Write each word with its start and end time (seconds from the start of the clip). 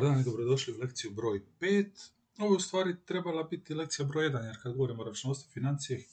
Dobar 0.00 0.12
dan 0.12 0.20
i 0.20 0.24
dobrodošli 0.24 0.74
u 0.74 0.78
lekciju 0.78 1.10
broj 1.10 1.42
5. 1.60 2.10
Ovo 2.38 2.56
u 2.56 2.60
stvari 2.60 2.96
trebala 3.06 3.42
biti 3.42 3.74
lekcija 3.74 4.06
broj 4.06 4.30
1, 4.30 4.44
jer 4.44 4.56
kad 4.62 4.72
govorimo 4.72 5.02
o 5.02 5.04
računovodstvu 5.04 5.50
financije, 5.52 6.04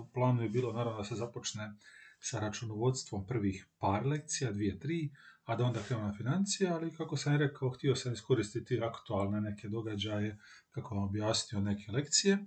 u 0.00 0.06
planu 0.14 0.42
je 0.42 0.48
bilo 0.48 0.72
naravno 0.72 0.98
da 0.98 1.04
se 1.04 1.14
započne 1.14 1.72
sa 2.20 2.40
računovodstvom 2.40 3.26
prvih 3.26 3.66
par 3.78 4.06
lekcija, 4.06 4.52
dvije, 4.52 4.78
tri, 4.78 5.10
a 5.44 5.56
da 5.56 5.64
onda 5.64 5.82
krenemo 5.82 6.08
na 6.08 6.14
financije, 6.16 6.70
ali 6.70 6.94
kako 6.94 7.16
sam 7.16 7.36
rekao, 7.36 7.70
htio 7.70 7.96
sam 7.96 8.12
iskoristiti 8.12 8.80
aktualne 8.80 9.40
neke 9.40 9.68
događaje, 9.68 10.38
kako 10.70 10.94
vam 10.94 11.04
objasnio 11.04 11.60
neke 11.60 11.92
lekcije. 11.92 12.38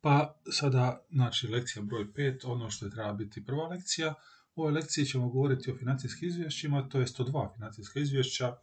Pa 0.00 0.40
sada, 0.52 1.06
znači, 1.10 1.48
lekcija 1.48 1.82
broj 1.82 2.04
5, 2.04 2.46
ono 2.46 2.70
što 2.70 2.86
je 2.86 2.92
treba 2.92 3.12
biti 3.12 3.44
prva 3.44 3.68
lekcija. 3.68 4.14
U 4.54 4.60
ovoj 4.60 4.72
lekciji 4.72 5.06
ćemo 5.06 5.28
govoriti 5.28 5.70
o 5.70 5.76
financijskim 5.76 6.28
izvješćima, 6.28 6.88
to 6.88 7.00
je 7.00 7.06
102 7.06 7.54
financijska 7.54 8.00
izvješća, 8.00 8.56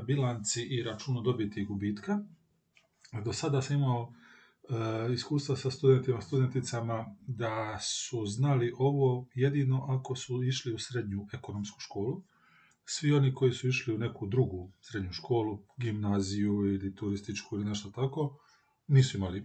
bilanci 0.00 0.62
i 0.62 0.82
računu 0.82 1.20
dobiti 1.20 1.60
i 1.60 1.64
gubitka. 1.64 2.24
Do 3.24 3.32
sada 3.32 3.62
sam 3.62 3.76
imao 3.76 4.12
e, 4.12 5.12
iskustva 5.12 5.56
sa 5.56 5.70
studentima, 5.70 6.20
studenticama 6.20 7.16
da 7.26 7.78
su 7.80 8.26
znali 8.26 8.72
ovo 8.78 9.26
jedino 9.34 9.86
ako 9.88 10.14
su 10.14 10.42
išli 10.42 10.74
u 10.74 10.78
srednju 10.78 11.26
ekonomsku 11.32 11.80
školu. 11.80 12.22
Svi 12.84 13.12
oni 13.12 13.34
koji 13.34 13.52
su 13.52 13.68
išli 13.68 13.94
u 13.94 13.98
neku 13.98 14.26
drugu 14.26 14.72
srednju 14.80 15.12
školu, 15.12 15.58
gimnaziju 15.76 16.52
ili 16.52 16.94
turističku 16.94 17.56
ili 17.56 17.64
nešto 17.64 17.90
tako, 17.90 18.38
nisu 18.86 19.16
imali 19.16 19.44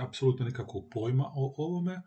apsolutno 0.00 0.46
nikakvog 0.46 0.88
pojma 0.90 1.24
o 1.24 1.54
ovome. 1.56 1.92
E, 1.92 2.00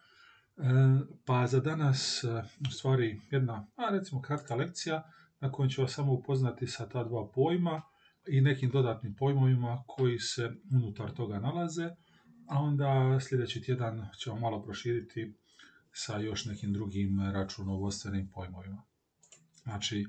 pa 1.25 1.47
za 1.47 1.59
danas, 1.59 2.23
e, 2.23 2.43
u 2.69 2.71
stvari, 2.71 3.21
jedna, 3.31 3.67
a 3.75 3.89
recimo 3.89 4.21
kratka 4.21 4.55
lekcija 4.55 5.11
na 5.39 5.51
kojem 5.51 5.69
ću 5.69 5.81
vas 5.81 5.91
samo 5.91 6.13
upoznati 6.13 6.67
sa 6.67 6.89
ta 6.89 7.03
dva 7.03 7.31
pojma 7.35 7.81
i 8.27 8.41
nekim 8.41 8.69
dodatnim 8.69 9.15
pojmovima 9.15 9.83
koji 9.87 10.19
se 10.19 10.51
unutar 10.73 11.11
toga 11.11 11.39
nalaze, 11.39 11.89
a 12.47 12.59
onda 12.59 13.19
sljedeći 13.19 13.61
tjedan 13.61 14.07
ćemo 14.17 14.39
malo 14.39 14.63
proširiti 14.63 15.33
sa 15.91 16.17
još 16.17 16.45
nekim 16.45 16.73
drugim 16.73 17.19
računovodstvenim 17.33 18.29
pojmovima. 18.33 18.83
Znači, 19.63 19.99
e, 19.99 20.05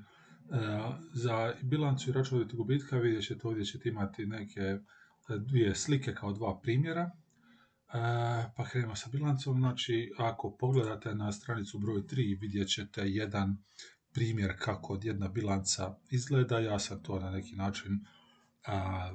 za 1.12 1.54
bilancu 1.62 2.10
i 2.10 2.12
računovoditi 2.12 2.56
gubitka 2.56 2.98
vidjet 2.98 3.24
ćete 3.24 3.48
ovdje 3.48 3.64
ćete 3.64 3.88
imati 3.88 4.26
neke 4.26 4.78
dvije 5.38 5.74
slike 5.74 6.14
kao 6.14 6.32
dva 6.32 6.60
primjera. 6.60 7.02
E, 7.02 7.12
pa 8.56 8.64
krenemo 8.70 8.96
sa 8.96 9.10
bilancom. 9.10 9.58
Znači, 9.58 10.12
ako 10.18 10.56
pogledate 10.56 11.14
na 11.14 11.32
stranicu 11.32 11.78
broj 11.78 12.02
3 12.02 12.40
vidjet 12.40 12.68
ćete 12.68 13.02
jedan 13.08 13.58
primjer 14.12 14.54
kako 14.58 14.98
jedna 15.02 15.28
bilanca 15.28 15.96
izgleda. 16.10 16.58
Ja 16.58 16.78
sam 16.78 17.02
to 17.02 17.18
na 17.20 17.30
neki 17.30 17.56
način 17.56 18.04
a, 18.66 19.10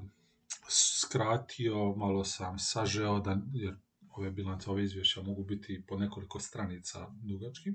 skratio, 0.70 1.96
malo 1.96 2.24
sam 2.24 2.60
sažeo, 2.60 3.20
da, 3.20 3.38
jer 3.54 3.76
ove 4.10 4.32
bilance, 4.32 4.70
ove 4.70 4.84
izvješća 4.84 5.22
mogu 5.22 5.44
biti 5.44 5.84
po 5.88 5.98
nekoliko 5.98 6.40
stranica 6.40 7.08
dugački. 7.24 7.74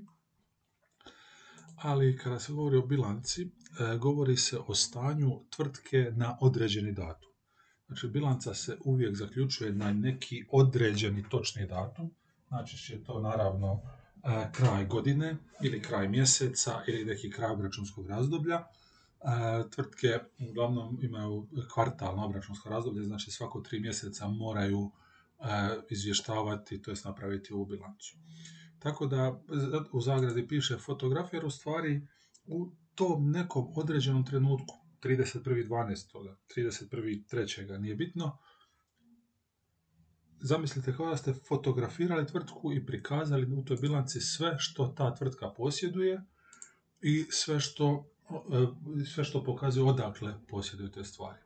Ali 1.75 2.17
kada 2.17 2.39
se 2.39 2.53
govori 2.53 2.77
o 2.77 2.85
bilanci, 2.85 3.41
e, 3.43 3.97
govori 3.97 4.37
se 4.37 4.59
o 4.67 4.75
stanju 4.75 5.41
tvrtke 5.49 6.11
na 6.15 6.37
određeni 6.41 6.91
datum. 6.91 7.31
Znači, 7.87 8.07
bilanca 8.07 8.53
se 8.53 8.77
uvijek 8.85 9.15
zaključuje 9.15 9.71
na 9.71 9.93
neki 9.93 10.45
određeni 10.51 11.29
točni 11.29 11.67
datum. 11.67 12.11
Znači, 12.47 12.77
će 12.77 13.03
to 13.03 13.19
naravno 13.19 13.81
kraj 14.51 14.85
godine 14.85 15.37
ili 15.63 15.81
kraj 15.81 16.09
mjeseca 16.09 16.83
ili 16.87 17.05
neki 17.05 17.31
kraj 17.31 17.51
obračunskog 17.51 18.07
razdoblja. 18.07 18.63
Tvrtke 19.75 20.19
uglavnom 20.49 20.99
imaju 21.01 21.47
kvartalno 21.73 22.25
obračunsko 22.25 22.69
razdoblje, 22.69 23.03
znači 23.03 23.31
svako 23.31 23.61
tri 23.61 23.79
mjeseca 23.79 24.27
moraju 24.27 24.91
izvještavati, 25.89 26.81
to 26.81 26.91
jest 26.91 27.05
napraviti 27.05 27.53
ovu 27.53 27.65
bilancu. 27.65 28.17
Tako 28.79 29.05
da 29.05 29.41
u 29.91 30.01
zagradi 30.01 30.47
piše 30.47 30.77
fotograf, 30.77 31.33
jer 31.33 31.45
u 31.45 31.49
stvari 31.49 32.07
u 32.45 32.71
tom 32.95 33.31
nekom 33.31 33.73
određenom 33.75 34.25
trenutku, 34.25 34.75
31.12., 35.03 36.35
31.3. 36.55 37.79
nije 37.79 37.95
bitno, 37.95 38.37
zamislite 40.41 40.95
kao 40.95 41.09
da 41.09 41.17
ste 41.17 41.33
fotografirali 41.33 42.27
tvrtku 42.27 42.73
i 42.73 42.85
prikazali 42.85 43.53
u 43.53 43.65
toj 43.65 43.77
bilanci 43.77 44.21
sve 44.21 44.55
što 44.59 44.87
ta 44.87 45.15
tvrtka 45.15 45.49
posjeduje 45.49 46.21
i 47.01 47.25
sve 47.29 47.59
što, 47.59 48.09
e, 48.29 49.03
sve 49.05 49.23
što 49.23 49.43
pokazuje 49.43 49.83
odakle 49.83 50.33
posjeduju 50.47 50.91
te 50.91 51.03
stvari. 51.03 51.39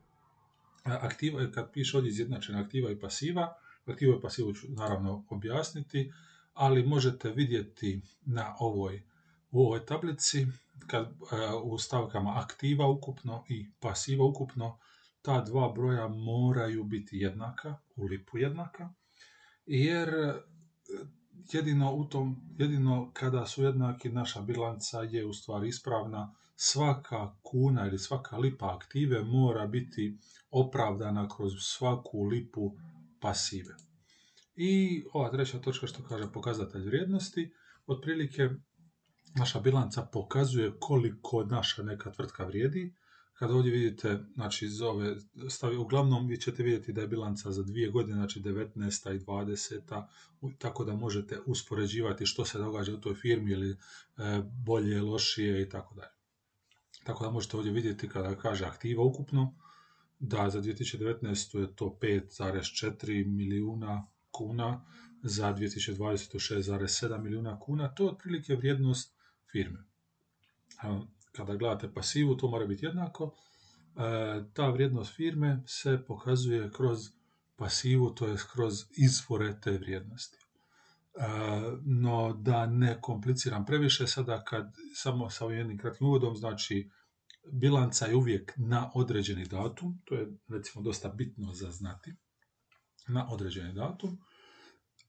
Aktiva, 0.84 1.51
kad 1.51 1.72
piše 1.72 1.97
ovdje 1.97 2.09
izjednačena 2.09 2.59
aktiva 2.59 2.91
i 2.91 3.00
pasiva, 3.00 3.53
aktiva 3.85 4.16
i 4.17 4.22
pasivu 4.22 4.53
ću 4.53 4.67
naravno 4.69 5.25
objasniti, 5.29 6.11
ali 6.53 6.85
možete 6.85 7.29
vidjeti 7.29 8.01
na 8.25 8.55
ovoj, 8.59 9.03
u 9.51 9.66
ovoj 9.66 9.85
tablici 9.85 10.47
kad, 10.88 11.05
e, 11.05 11.53
u 11.63 11.78
stavkama 11.78 12.34
aktiva 12.35 12.88
ukupno 12.88 13.44
i 13.50 13.69
pasiva 13.79 14.25
ukupno 14.25 14.79
ta 15.25 15.41
dva 15.41 15.71
broja 15.75 16.07
moraju 16.07 16.83
biti 16.83 17.17
jednaka, 17.17 17.77
u 17.95 18.05
lipu 18.05 18.37
jednaka, 18.37 18.93
jer 19.65 20.09
e, 20.09 20.33
jedino, 21.53 21.93
u 21.93 22.05
tom, 22.09 22.35
jedino 22.57 23.11
kada 23.13 23.45
su 23.45 23.63
jednaki 23.63 24.09
naša 24.09 24.41
bilanca 24.41 25.01
je 25.01 25.25
u 25.25 25.33
stvari 25.33 25.67
ispravna, 25.67 26.33
svaka 26.55 27.35
kuna 27.41 27.87
ili 27.87 27.99
svaka 27.99 28.37
lipa 28.37 28.75
aktive 28.75 29.23
mora 29.23 29.67
biti 29.67 30.17
opravdana 30.51 31.29
kroz 31.35 31.51
svaku 31.59 32.23
lipu 32.23 32.75
pasive. 33.19 33.75
I 34.55 35.03
ova 35.13 35.31
treća 35.31 35.59
točka 35.59 35.87
što 35.87 36.03
kaže 36.03 36.31
pokazatelj 36.33 36.85
vrijednosti, 36.85 37.53
otprilike 37.87 38.49
naša 39.35 39.59
bilanca 39.59 40.01
pokazuje 40.11 40.73
koliko 40.79 41.43
naša 41.43 41.83
neka 41.83 42.11
tvrtka 42.11 42.45
vrijedi, 42.45 42.93
kada 43.40 43.53
ovdje 43.53 43.72
vidite, 43.72 44.19
znači 44.34 44.66
iz 44.66 44.81
ove 44.81 45.16
stavi, 45.50 45.78
uglavnom 45.78 46.28
vi 46.28 46.38
ćete 46.38 46.63
vidjeti 46.63 46.94
da 46.94 47.01
je 47.01 47.07
bilanca 47.07 47.51
za 47.51 47.63
dvije 47.63 47.90
godine, 47.90 48.16
znači 48.16 48.41
19. 48.41 49.16
i 49.16 49.19
20. 49.19 50.06
tako 50.57 50.85
da 50.85 50.96
možete 50.96 51.40
uspoređivati 51.46 52.25
što 52.25 52.46
se 52.46 52.57
događa 52.57 52.94
u 52.94 53.01
toj 53.01 53.16
firmi 53.16 53.51
ili 53.51 53.72
e, 53.72 53.75
bolje, 54.66 55.01
lošije 55.01 55.62
i 55.62 55.69
tako 55.69 55.96
dalje. 55.96 56.12
Tako 57.03 57.23
da 57.23 57.31
možete 57.31 57.57
ovdje 57.57 57.72
vidjeti 57.72 58.09
kada 58.09 58.35
kaže 58.35 58.66
aktiva 58.66 59.03
ukupno, 59.03 59.56
da 60.19 60.50
za 60.50 60.62
2019. 60.62 61.59
je 61.59 61.75
to 61.75 61.97
5,4 62.02 63.25
milijuna 63.25 64.07
kuna, 64.31 64.85
za 65.23 65.53
2020. 65.53 65.97
6,7 65.97 67.22
milijuna 67.22 67.59
kuna, 67.59 67.88
to 67.88 68.03
je 68.03 68.09
otprilike 68.09 68.56
vrijednost 68.56 69.16
firme 69.52 69.85
kada 71.35 71.56
gledate 71.56 71.94
pasivu, 71.94 72.35
to 72.35 72.47
mora 72.47 72.66
biti 72.66 72.85
jednako. 72.85 73.34
E, 73.96 74.44
ta 74.53 74.69
vrijednost 74.69 75.16
firme 75.16 75.63
se 75.68 76.03
pokazuje 76.07 76.72
kroz 76.72 77.00
pasivu, 77.56 78.09
to 78.09 78.28
je 78.28 78.38
kroz 78.53 78.73
izvore 78.97 79.59
te 79.62 79.72
vrijednosti. 79.72 80.38
E, 80.38 81.28
no 81.85 82.34
da 82.34 82.66
ne 82.66 82.97
kompliciram 83.01 83.66
previše, 83.66 84.07
sada 84.07 84.44
kad 84.44 84.73
samo 84.96 85.29
sa 85.29 85.46
jednim 85.46 85.78
kratkim 85.78 86.07
uvodom, 86.07 86.35
znači 86.35 86.90
bilanca 87.52 88.06
je 88.06 88.16
uvijek 88.16 88.53
na 88.57 88.91
određeni 88.94 89.46
datum, 89.46 90.02
to 90.06 90.16
je 90.16 90.28
recimo 90.47 90.84
dosta 90.84 91.09
bitno 91.09 91.53
za 91.53 91.72
znati, 91.72 92.16
na 93.07 93.28
određeni 93.31 93.73
datum. 93.73 94.17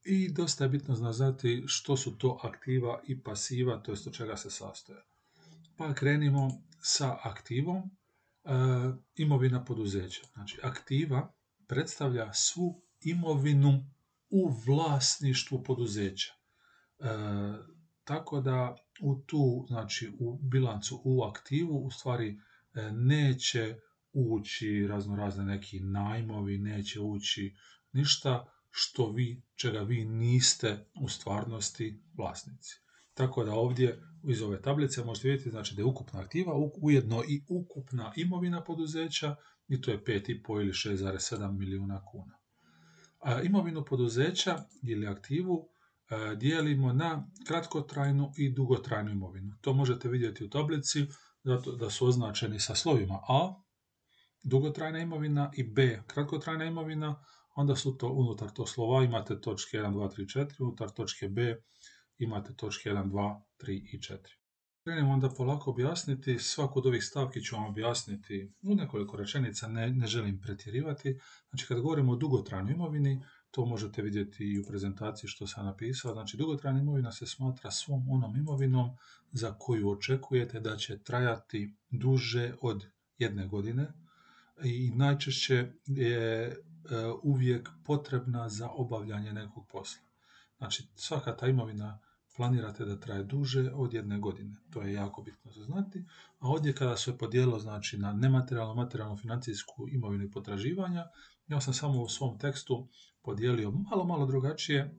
I 0.05 0.33
dosta 0.33 0.65
je 0.65 0.71
bitno 0.71 0.95
znati 0.95 1.65
što 1.67 1.97
su 1.97 2.19
to 2.19 2.39
aktiva 2.43 3.01
i 3.07 3.23
pasiva, 3.23 3.83
to 3.83 3.93
jest 3.93 4.07
od 4.07 4.15
čega 4.15 4.37
se 4.37 4.51
sastoje. 4.51 5.03
Pa 5.77 5.95
krenimo 5.95 6.51
sa 6.81 7.19
aktivom 7.23 7.77
e, 7.77 8.51
imovina 9.17 9.65
poduzeća. 9.65 10.23
Znači, 10.35 10.59
aktiva 10.63 11.33
predstavlja 11.67 12.33
svu 12.33 12.83
imovinu 13.01 13.85
u 14.31 14.53
vlasništvu 14.67 15.63
poduzeća. 15.63 16.33
E, 16.33 17.05
tako 18.05 18.41
da 18.41 18.77
u 19.01 19.23
tu, 19.27 19.65
znači 19.69 20.13
u 20.19 20.39
bilancu, 20.43 21.01
u 21.05 21.25
aktivu, 21.25 21.87
u 21.87 21.91
stvari 21.91 22.29
e, 22.75 22.93
neće 22.93 23.77
ući 24.13 24.87
razno 24.89 25.17
razne 25.17 25.45
neki 25.45 25.81
najmovi, 25.81 26.59
neće 26.59 27.01
ući 27.01 27.57
ništa 27.93 28.53
što 28.71 29.11
vi, 29.11 29.43
čega 29.55 29.81
vi 29.81 30.05
niste 30.05 30.87
u 31.03 31.09
stvarnosti 31.09 32.03
vlasnici. 32.17 32.81
Tako 33.15 33.45
da 33.45 33.55
ovdje 33.55 34.03
iz 34.27 34.43
ove 34.43 34.63
tablice 34.63 35.05
možete 35.05 35.29
vidjeti 35.29 35.51
znači 35.51 35.75
da 35.75 35.83
je 35.83 35.87
ukupna 35.87 36.21
aktiva 36.21 36.53
ujedno 36.81 37.23
i 37.29 37.43
ukupna 37.49 38.13
imovina 38.17 38.65
poduzeća 38.65 39.37
i 39.69 39.81
to 39.81 39.91
je 39.91 40.05
5,5 40.05 40.61
ili 40.61 40.73
6,7 40.73 41.59
milijuna 41.59 42.05
kuna. 42.05 42.39
A 43.21 43.43
imovinu 43.43 43.85
poduzeća 43.85 44.65
ili 44.83 45.07
aktivu 45.07 45.69
e, 46.11 46.37
dijelimo 46.37 46.93
na 46.93 47.29
kratkotrajnu 47.47 48.33
i 48.37 48.51
dugotrajnu 48.51 49.11
imovinu. 49.11 49.55
To 49.61 49.73
možete 49.73 50.09
vidjeti 50.09 50.45
u 50.45 50.51
tablici 50.51 51.07
zato 51.45 51.77
da 51.77 51.91
su 51.91 52.07
označeni 52.07 52.61
sa 52.61 52.75
slovima 52.75 53.21
A 53.29 53.55
dugotrajna 54.43 54.99
imovina 54.99 55.51
i 55.57 55.63
B 55.63 56.03
kratkotrajna 56.07 56.65
imovina, 56.65 57.25
onda 57.55 57.77
su 57.77 57.97
to 57.97 58.09
unutar 58.09 58.51
to 58.51 58.67
slova 58.67 59.05
imate 59.05 59.41
točke 59.41 59.79
1, 59.79 59.93
2, 59.93 60.17
3, 60.17 60.39
4, 60.39 60.63
unutar 60.63 60.91
točke 60.91 61.29
B 61.29 61.57
imate 62.19 62.55
točke 62.57 62.91
1, 62.91 63.11
2, 63.11 63.43
3 63.59 63.73
i 63.93 63.99
4. 63.99 64.19
Krenemo 64.85 65.13
onda 65.13 65.29
polako 65.29 65.71
objasniti, 65.71 66.39
svaku 66.39 66.79
od 66.79 66.87
ovih 66.87 67.05
stavki 67.05 67.43
ću 67.43 67.57
vam 67.57 67.65
objasniti 67.65 68.53
u 68.63 68.75
nekoliko 68.75 69.17
rečenica, 69.17 69.69
ne, 69.69 69.91
ne 69.91 70.07
želim 70.07 70.41
pretjerivati. 70.41 71.19
Znači 71.49 71.67
kad 71.67 71.81
govorimo 71.81 72.13
o 72.13 72.17
dugotrajnoj 72.17 72.73
imovini, 72.73 73.23
to 73.51 73.67
možete 73.67 74.03
vidjeti 74.03 74.45
i 74.45 74.59
u 74.59 74.65
prezentaciji 74.65 75.29
što 75.29 75.47
sam 75.47 75.65
napisao. 75.65 76.13
Znači, 76.13 76.37
dugotrajna 76.37 76.81
imovina 76.81 77.13
se 77.13 77.27
smatra 77.27 77.71
svom 77.71 78.11
onom 78.11 78.37
imovinom 78.37 78.91
za 79.33 79.55
koju 79.59 79.91
očekujete 79.91 80.61
da 80.61 80.77
će 80.77 80.99
trajati 80.99 81.75
duže 81.91 82.55
od 82.61 82.87
jedne 83.19 83.47
godine 83.47 83.93
i 84.65 84.91
najčešće 84.91 85.73
je 85.87 86.47
e, 86.47 86.55
uvijek 87.23 87.71
potrebna 87.85 88.49
za 88.49 88.69
obavljanje 88.71 89.33
nekog 89.33 89.67
posla. 89.69 90.03
Znači, 90.59 90.89
svaka 90.95 91.37
ta 91.37 91.47
imovina 91.47 91.99
planirate 92.37 92.85
da 92.85 93.01
traje 93.01 93.25
duže 93.25 93.71
od 93.75 93.95
jedne 93.95 94.19
godine. 94.19 94.57
To 94.71 94.83
je 94.83 94.93
jako 94.93 95.23
bitno 95.23 95.53
za 95.53 95.65
znati. 95.65 96.05
A 96.39 96.49
ovdje 96.49 96.75
kada 96.75 96.97
se 96.97 97.19
podijelo 97.19 97.59
znači, 97.59 97.99
na 97.99 98.13
nematerijalno, 98.13 98.75
materijalno, 98.75 99.17
financijsku 99.17 99.89
imovinu 99.89 100.25
i 100.25 100.31
potraživanja, 100.31 101.07
ja 101.49 101.61
sam 101.61 101.75
samo 101.75 102.03
u 102.03 102.09
svom 102.09 102.39
tekstu 102.39 102.89
podijelio 103.23 103.71
malo, 103.71 104.05
malo 104.05 104.27
drugačije. 104.27 104.95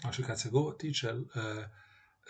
Znači, 0.00 0.22
kad 0.22 0.40
se 0.40 0.50
go 0.50 0.72
tiče 0.72 1.08
e, 1.08 1.14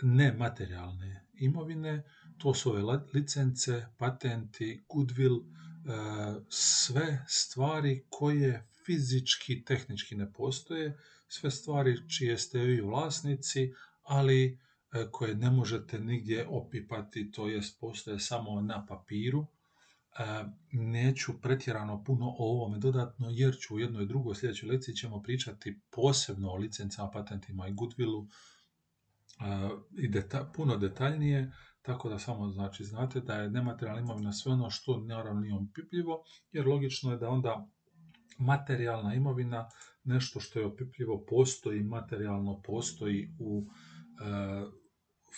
nematerijalne 0.03 1.27
imovine, 1.35 2.03
to 2.39 2.55
su 2.55 2.71
ove 2.71 3.01
licence, 3.15 3.87
patenti, 3.99 4.85
goodwill, 4.89 5.41
e, 5.41 5.45
sve 6.49 7.25
stvari 7.29 8.05
koje 8.11 8.69
fizički, 8.87 9.65
tehnički 9.65 10.15
ne 10.15 10.33
postoje, 10.33 10.99
sve 11.29 11.51
stvari 11.51 12.09
čije 12.09 12.39
ste 12.39 12.59
vi 12.59 12.81
vlasnici, 12.81 13.73
ali 14.03 14.59
e, 14.93 15.07
koje 15.11 15.35
ne 15.35 15.51
možete 15.51 16.01
nigdje 16.01 16.47
opipati, 16.49 17.31
to 17.31 17.49
jest 17.49 17.81
postoje 17.81 18.19
samo 18.19 18.61
na 18.61 18.87
papiru. 18.87 19.47
E, 20.19 20.45
neću 20.73 21.33
pretjerano 21.43 22.05
puno 22.05 22.27
o 22.27 22.53
ovome 22.53 22.79
dodatno, 22.79 23.29
jer 23.31 23.57
ću 23.61 23.75
u 23.75 23.79
jednoj 23.79 24.07
drugoj 24.07 24.35
sljedećoj 24.35 24.69
lekciji 24.69 24.95
ćemo 24.95 25.23
pričati 25.23 25.81
posebno 25.91 26.51
o 26.51 26.57
licencama, 26.57 27.11
patentima 27.11 27.69
i 27.69 27.73
goodwillu 27.73 28.27
e, 29.41 29.71
i 29.99 30.11
puno 30.55 30.77
detaljnije, 30.77 31.53
tako 31.83 32.09
da 32.09 32.19
samo 32.19 32.49
znači 32.49 32.85
znate 32.85 33.21
da 33.21 33.35
je 33.35 33.51
nematerijalna 33.51 34.01
imovina 34.01 34.33
sve 34.33 34.53
ono 34.53 34.71
što 34.71 34.99
naravno 34.99 35.41
nije 35.41 35.55
opipljivo, 35.55 36.25
jer 36.53 36.67
logično 36.67 37.11
je 37.11 37.19
da 37.19 37.29
onda 37.29 37.69
materijalna 38.39 39.15
imovina, 39.15 39.69
nešto 40.05 40.41
što 40.41 40.59
je 40.59 40.67
opipljivo, 40.67 41.25
postoji 41.29 41.83
materijalno, 41.83 42.63
postoji 42.63 43.35
u 43.39 43.67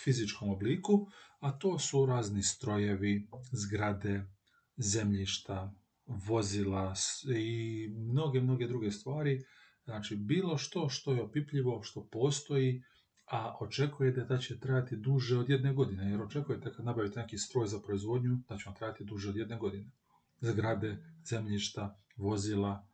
fizičkom 0.04 0.50
obliku, 0.50 1.06
a 1.40 1.52
to 1.58 1.78
su 1.78 2.06
razni 2.06 2.42
strojevi, 2.42 3.28
zgrade, 3.52 4.25
zemljišta, 4.76 5.75
vozila 6.06 6.94
i 7.36 7.88
mnoge, 7.88 8.40
mnoge 8.40 8.66
druge 8.66 8.90
stvari. 8.90 9.44
Znači, 9.84 10.16
bilo 10.16 10.58
što 10.58 10.88
što 10.88 11.12
je 11.12 11.22
opipljivo, 11.22 11.82
što 11.82 12.08
postoji, 12.12 12.82
a 13.26 13.56
očekujete 13.60 14.25
da 14.25 14.38
će 14.38 14.58
trajati 14.60 14.96
duže 14.96 15.38
od 15.38 15.50
jedne 15.50 15.72
godine, 15.72 16.10
jer 16.10 16.22
očekujete 16.22 16.72
kad 16.76 16.84
nabavite 16.84 17.20
neki 17.20 17.38
stroj 17.38 17.66
za 17.66 17.80
proizvodnju 17.80 18.38
da 18.48 18.56
će 18.56 18.62
vam 18.66 18.75
trajati 18.75 19.04
duže 19.04 19.28
od 19.28 19.37
jedne 19.37 19.58
godine. 19.58 19.90
Zgrade, 20.40 21.04
zemljišta, 21.25 21.98
vozila, 22.16 22.87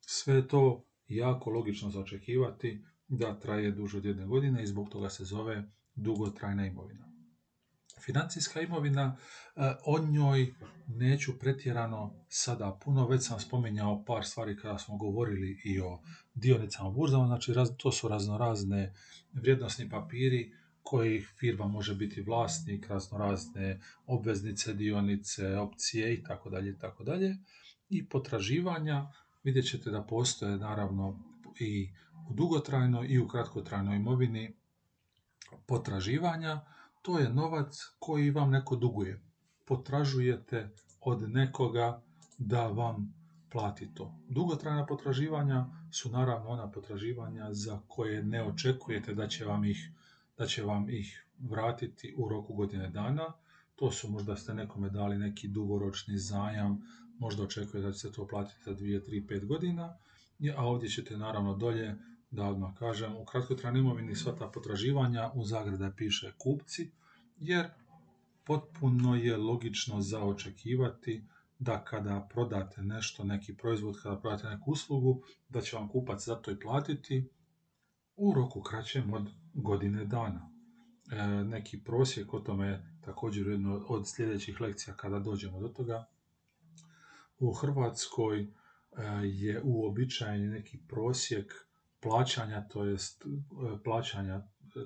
sve 0.00 0.48
to 0.48 0.84
jako 1.08 1.50
logično 1.50 1.90
za 1.90 2.00
očekivati 2.00 2.84
da 3.12 3.38
traje 3.40 3.70
duže 3.70 3.98
od 3.98 4.04
jedne 4.04 4.26
godine 4.26 4.62
i 4.62 4.66
zbog 4.66 4.88
toga 4.88 5.10
se 5.10 5.24
zove 5.24 5.64
dugotrajna 5.94 6.66
imovina. 6.66 7.08
Financijska 8.00 8.60
imovina, 8.60 9.16
e, 9.56 9.74
o 9.84 9.98
njoj 9.98 10.54
neću 10.86 11.38
pretjerano 11.38 12.14
sada 12.28 12.78
puno, 12.84 13.08
već 13.08 13.26
sam 13.26 13.40
spominjao 13.40 14.04
par 14.04 14.24
stvari 14.24 14.56
kada 14.56 14.78
smo 14.78 14.96
govorili 14.96 15.60
i 15.64 15.80
o 15.80 16.00
dionicama 16.34 16.90
burzama, 16.90 17.26
znači 17.26 17.52
to 17.76 17.92
su 17.92 18.08
raznorazne 18.08 18.94
vrijednosni 19.32 19.90
papiri 19.90 20.52
kojih 20.82 21.32
firma 21.38 21.66
može 21.66 21.94
biti 21.94 22.22
vlasnik, 22.22 22.86
raznorazne 22.86 23.80
obveznice, 24.06 24.74
dionice, 24.74 25.56
opcije 25.56 26.14
i 26.14 26.22
tako 26.22 26.50
dalje 26.50 26.70
i 26.70 26.78
tako 26.78 27.04
dalje. 27.04 27.36
I 27.88 28.08
potraživanja, 28.08 29.12
vidjet 29.44 29.66
ćete 29.66 29.90
da 29.90 30.02
postoje 30.02 30.56
naravno 30.56 31.18
i 31.60 31.90
u 32.30 32.34
dugotrajnoj 32.34 33.06
i 33.08 33.18
u 33.18 33.28
kratkotrajnoj 33.28 33.96
imovini 33.96 34.56
potraživanja, 35.66 36.60
to 37.02 37.18
je 37.18 37.28
novac 37.28 37.78
koji 37.98 38.30
vam 38.30 38.50
neko 38.50 38.76
duguje. 38.76 39.22
Potražujete 39.64 40.68
od 41.00 41.30
nekoga 41.30 42.02
da 42.38 42.66
vam 42.66 43.14
plati 43.50 43.94
to. 43.94 44.14
Dugotrajna 44.28 44.86
potraživanja 44.86 45.66
su 45.92 46.10
naravno 46.10 46.48
ona 46.48 46.70
potraživanja 46.70 47.54
za 47.54 47.80
koje 47.88 48.22
ne 48.22 48.44
očekujete 48.44 49.14
da 49.14 49.28
će 49.28 49.44
vam 49.44 49.64
ih, 49.64 49.90
da 50.38 50.46
će 50.46 50.62
vam 50.62 50.90
ih 50.90 51.26
vratiti 51.38 52.14
u 52.16 52.28
roku 52.28 52.54
godine 52.54 52.90
dana. 52.90 53.32
To 53.76 53.90
su 53.90 54.10
možda 54.10 54.36
ste 54.36 54.54
nekome 54.54 54.90
dali 54.90 55.18
neki 55.18 55.48
dugoročni 55.48 56.18
zajam, 56.18 56.82
možda 57.18 57.42
očekujete 57.42 57.86
da 57.86 57.92
će 57.92 57.98
se 57.98 58.12
to 58.12 58.26
platiti 58.26 58.62
za 58.64 58.74
2, 58.74 59.00
3, 59.08 59.26
5 59.26 59.46
godina, 59.46 59.96
a 60.56 60.64
ovdje 60.66 60.88
ćete 60.88 61.16
naravno 61.16 61.56
dolje 61.56 61.98
da 62.32 62.44
odmah 62.48 62.74
kažem, 62.78 63.16
u 63.16 63.24
kratkotrajnoj 63.24 63.80
imovini 63.80 64.16
sva 64.16 64.32
ta 64.38 64.48
potraživanja 64.48 65.30
u 65.34 65.44
zagrada 65.44 65.92
piše 65.96 66.32
kupci, 66.38 66.90
jer 67.38 67.68
potpuno 68.44 69.14
je 69.16 69.36
logično 69.36 70.00
za 70.00 70.24
očekivati 70.24 71.24
da 71.58 71.84
kada 71.84 72.28
prodate 72.30 72.82
nešto, 72.82 73.24
neki 73.24 73.56
proizvod, 73.56 74.02
kada 74.02 74.16
prodate 74.16 74.48
neku 74.48 74.70
uslugu, 74.70 75.22
da 75.48 75.60
će 75.60 75.76
vam 75.76 75.88
kupac 75.88 76.24
za 76.24 76.34
to 76.34 76.50
i 76.50 76.60
platiti 76.60 77.28
u 78.16 78.32
roku 78.34 78.62
kraćem 78.62 79.14
od 79.14 79.28
godine 79.54 80.04
dana. 80.04 80.50
E, 81.10 81.26
neki 81.44 81.84
prosjek 81.84 82.34
o 82.34 82.40
tome 82.40 82.96
također 83.00 83.46
jedno 83.46 83.84
od 83.88 84.08
sljedećih 84.08 84.60
lekcija 84.60 84.94
kada 84.96 85.18
dođemo 85.18 85.60
do 85.60 85.68
toga. 85.68 86.06
U 87.38 87.52
Hrvatskoj 87.52 88.40
e, 88.40 88.46
je 89.24 89.62
uobičajeni 89.64 90.48
neki 90.48 90.78
prosjek 90.88 91.66
plaćanja, 92.02 92.68
to 92.68 92.84
jest 92.84 93.24
e, 93.24 93.28
plaćanja, 93.84 94.42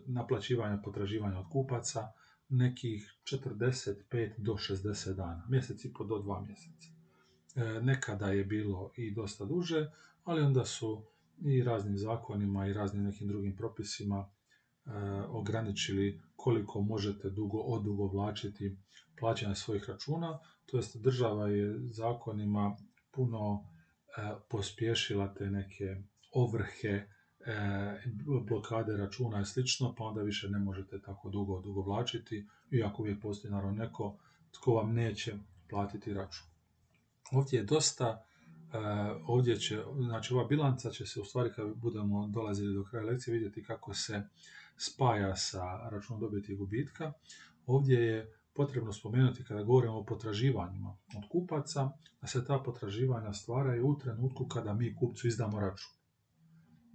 naplaćivanja 0.06 0.82
potraživanja 0.84 1.38
od 1.38 1.46
kupaca, 1.50 2.08
nekih 2.48 3.14
45 3.24 4.32
do 4.38 4.52
60 4.52 5.14
dana, 5.14 5.46
mjesec 5.48 5.84
i 5.84 5.92
po 5.92 6.04
do 6.04 6.18
dva 6.18 6.40
mjeseca. 6.40 6.88
E, 7.56 7.80
nekada 7.80 8.26
je 8.26 8.44
bilo 8.44 8.92
i 8.96 9.14
dosta 9.14 9.44
duže, 9.44 9.90
ali 10.24 10.42
onda 10.42 10.64
su 10.64 11.02
i 11.44 11.62
raznim 11.62 11.98
zakonima 11.98 12.66
i 12.66 12.72
raznim 12.72 13.04
nekim 13.04 13.28
drugim 13.28 13.56
propisima 13.56 14.28
e, 14.86 14.90
ograničili 15.28 16.20
koliko 16.36 16.80
možete 16.80 17.30
dugo 17.30 17.58
odugovlačiti 17.58 18.76
plaćanje 19.18 19.54
svojih 19.54 19.88
računa, 19.88 20.38
to 20.66 20.76
jest 20.76 20.96
država 21.02 21.48
je 21.48 21.78
zakonima 21.90 22.76
puno 23.10 23.64
pospješila 24.48 25.34
te 25.34 25.50
neke 25.50 26.02
ovrhe, 26.36 26.88
e, 26.88 27.06
blokade 28.48 28.96
računa 28.96 29.40
i 29.40 29.44
slično, 29.44 29.94
pa 29.98 30.04
onda 30.04 30.22
više 30.22 30.48
ne 30.48 30.58
možete 30.58 31.00
tako 31.00 31.30
dugo 31.30 31.60
dugo 31.60 31.82
vlačiti, 31.82 32.46
iako 32.70 33.02
uvijek 33.02 33.22
postoji 33.22 33.52
naravno 33.52 33.84
neko 33.84 34.18
tko 34.50 34.74
vam 34.74 34.94
neće 34.94 35.34
platiti 35.70 36.14
račun. 36.14 36.46
Ovdje 37.32 37.58
je 37.58 37.64
dosta, 37.64 38.06
e, 38.06 38.78
ovdje 39.26 39.56
će, 39.56 39.82
znači 40.06 40.34
ova 40.34 40.44
bilanca 40.44 40.90
će 40.90 41.06
se 41.06 41.20
u 41.20 41.24
stvari 41.24 41.52
kad 41.56 41.74
budemo 41.76 42.28
dolazili 42.28 42.74
do 42.74 42.84
kraja 42.84 43.06
lekcije 43.06 43.34
vidjeti 43.34 43.64
kako 43.64 43.94
se 43.94 44.22
spaja 44.76 45.36
sa 45.36 45.88
računom 45.90 46.20
dobiti 46.20 46.52
i 46.52 46.56
gubitka. 46.56 47.12
Ovdje 47.66 48.00
je 48.00 48.32
potrebno 48.54 48.92
spomenuti 48.92 49.44
kada 49.44 49.62
govorimo 49.62 49.98
o 49.98 50.04
potraživanjima 50.04 50.96
od 51.16 51.22
kupaca, 51.32 51.90
da 52.20 52.26
se 52.26 52.44
ta 52.44 52.58
potraživanja 52.58 53.32
stvaraju 53.32 53.88
u 53.88 53.98
trenutku 53.98 54.48
kada 54.48 54.74
mi 54.74 54.96
kupcu 54.96 55.28
izdamo 55.28 55.60
račun. 55.60 55.95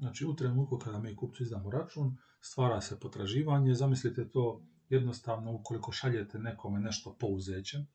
Znači 0.02 0.26
u 0.26 0.36
trenutku 0.36 0.78
kada 0.78 1.00
mi 1.00 1.16
kupcu 1.16 1.44
izdamo 1.44 1.72
račun, 1.72 2.18
stvara 2.40 2.82
se 2.82 3.00
potraživanje, 3.00 3.74
zamislite 3.74 4.30
to 4.30 4.66
jednostavno 4.90 5.54
ukoliko 5.54 5.92
šaljete 5.92 6.40
nekome 6.40 6.80
nešto 6.80 7.16
pouzeće, 7.20 7.78
e, 7.78 7.86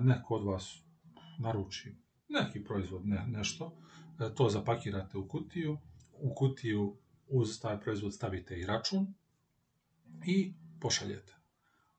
neko 0.00 0.34
od 0.34 0.44
vas 0.44 0.78
naruči 1.38 1.96
neki 2.28 2.64
proizvod, 2.64 3.06
ne, 3.06 3.24
nešto, 3.26 3.76
e, 4.20 4.34
to 4.34 4.48
zapakirate 4.48 5.18
u 5.18 5.28
kutiju, 5.28 5.78
u 6.12 6.34
kutiju 6.34 6.96
uz 7.28 7.60
taj 7.60 7.80
proizvod 7.80 8.14
stavite 8.14 8.60
i 8.60 8.66
račun 8.66 9.14
i 10.26 10.54
pošaljete. 10.80 11.36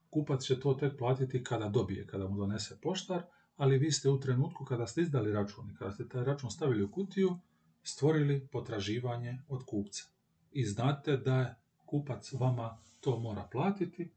Kupac 0.09 0.43
će 0.43 0.59
to 0.59 0.73
tek 0.73 0.97
platiti 0.97 1.43
kada 1.43 1.69
dobije, 1.69 2.07
kada 2.07 2.27
mu 2.27 2.37
donese 2.37 2.79
poštar, 2.81 3.23
ali 3.55 3.77
vi 3.77 3.91
ste 3.91 4.09
u 4.09 4.19
trenutku 4.19 4.65
kada 4.65 4.87
ste 4.87 5.01
izdali 5.01 5.31
račun 5.31 5.69
i 5.69 5.75
kada 5.75 5.91
ste 5.91 6.07
taj 6.07 6.23
račun 6.23 6.51
stavili 6.51 6.83
u 6.83 6.91
kutiju, 6.91 7.39
stvorili 7.83 8.47
potraživanje 8.51 9.37
od 9.47 9.63
kupca. 9.65 10.03
I 10.51 10.65
znate 10.65 11.17
da 11.17 11.55
kupac 11.85 12.33
vama 12.33 12.77
to 13.01 13.19
mora 13.19 13.47
platiti, 13.51 14.11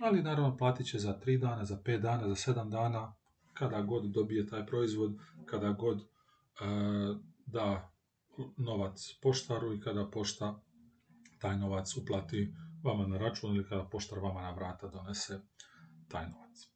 ali 0.00 0.22
naravno 0.22 0.56
platit 0.56 0.86
će 0.86 0.98
za 0.98 1.20
3 1.26 1.38
dana, 1.38 1.64
za 1.64 1.76
5 1.84 2.00
dana, 2.00 2.28
za 2.28 2.52
7 2.52 2.70
dana, 2.70 3.14
kada 3.52 3.82
god 3.82 4.04
dobije 4.04 4.46
taj 4.46 4.66
proizvod, 4.66 5.18
kada 5.46 5.72
god 5.72 6.00
e, 6.00 6.04
da 7.46 7.90
novac 8.56 9.14
poštaru 9.22 9.74
i 9.74 9.80
kada 9.80 10.10
pošta 10.10 10.60
taj 11.38 11.58
novac 11.58 11.96
uplati 11.96 12.54
vama 12.82 13.06
na 13.06 13.18
račun 13.18 13.56
ili 13.56 13.68
kada 13.68 13.84
poštar 13.84 14.18
vama 14.18 14.42
na 14.42 14.50
vrata 14.50 14.88
donese 14.88 15.40
taj 16.08 16.26
novac. 16.30 16.68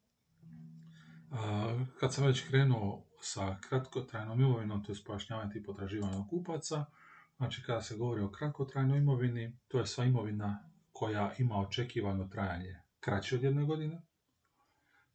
Kad 2.01 2.15
sam 2.15 2.27
već 2.27 2.49
krenuo 2.49 3.08
sa 3.21 3.57
kratkotrajnom 3.69 4.41
imovinom, 4.41 4.85
to 4.85 4.93
je 4.93 4.99
pojašnjavanje 5.07 5.53
tih 5.53 5.63
potraživanja 5.67 6.25
kupaca, 6.31 6.85
znači 7.37 7.63
kada 7.63 7.83
se 7.83 7.97
govori 7.97 8.23
o 8.23 8.31
kratkotrajnoj 8.31 8.99
imovini, 8.99 9.59
to 9.69 9.79
je 9.79 9.87
sva 9.87 10.05
imovina 10.05 10.59
koja 10.93 11.35
ima 11.39 11.57
očekivano 11.57 12.29
trajanje 12.29 12.81
kraće 13.01 13.37
od 13.37 13.43
jedne 13.43 13.65
godine, 13.65 14.03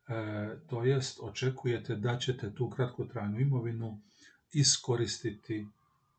e, 0.08 0.58
to 0.70 0.84
jest 0.84 1.20
očekujete 1.22 1.96
da 1.96 2.18
ćete 2.18 2.56
tu 2.56 2.70
kratkotrajnu 2.70 3.40
imovinu 3.40 4.02
iskoristiti 4.52 5.68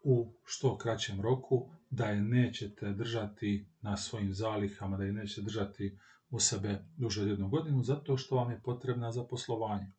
u 0.03 0.33
što 0.45 0.79
kraćem 0.79 1.21
roku, 1.21 1.71
da 1.91 2.07
je 2.07 2.21
nećete 2.21 2.93
držati 2.93 3.67
na 3.81 3.97
svojim 3.97 4.35
zalihama, 4.35 4.97
da 4.97 5.05
je 5.05 5.13
nećete 5.13 5.43
držati 5.43 5.99
u 6.31 6.41
sebe 6.41 6.85
duže 6.97 7.23
od 7.23 7.29
jednu 7.29 7.49
godinu, 7.49 7.83
zato 7.83 8.17
što 8.17 8.37
vam 8.37 8.51
je 8.51 8.61
potrebna 8.61 9.13
za 9.13 9.25
poslovanje. 9.25 9.93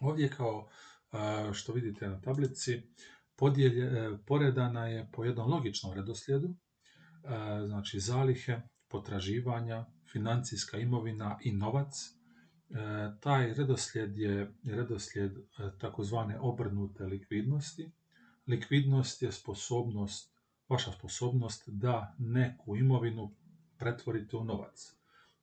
Ovdje 0.00 0.28
kao 0.28 0.68
što 1.52 1.72
vidite 1.72 2.08
na 2.08 2.20
tablici, 2.20 2.82
podjelje, 3.36 3.84
e, 3.84 4.18
poredana 4.26 4.86
je 4.86 5.10
po 5.12 5.24
jednom 5.24 5.50
logičnom 5.50 5.92
redoslijedu, 5.92 6.56
znači 7.66 8.00
zalihe, 8.00 8.60
potraživanja, 8.88 9.86
financijska 10.12 10.78
imovina 10.78 11.38
i 11.42 11.52
novac. 11.52 11.94
E, 12.70 13.20
taj 13.20 13.54
redoslijed 13.54 14.18
je 14.18 14.52
redoslijed 14.64 15.38
e, 15.38 15.42
takozvane 15.78 16.40
obrnute 16.40 17.04
likvidnosti. 17.04 17.90
Likvidnost 18.46 19.22
je 19.22 19.32
sposobnost, 19.32 20.34
vaša 20.68 20.92
sposobnost 20.92 21.68
da 21.68 22.14
neku 22.18 22.76
imovinu 22.76 23.34
pretvorite 23.78 24.36
u 24.36 24.44
novac. 24.44 24.94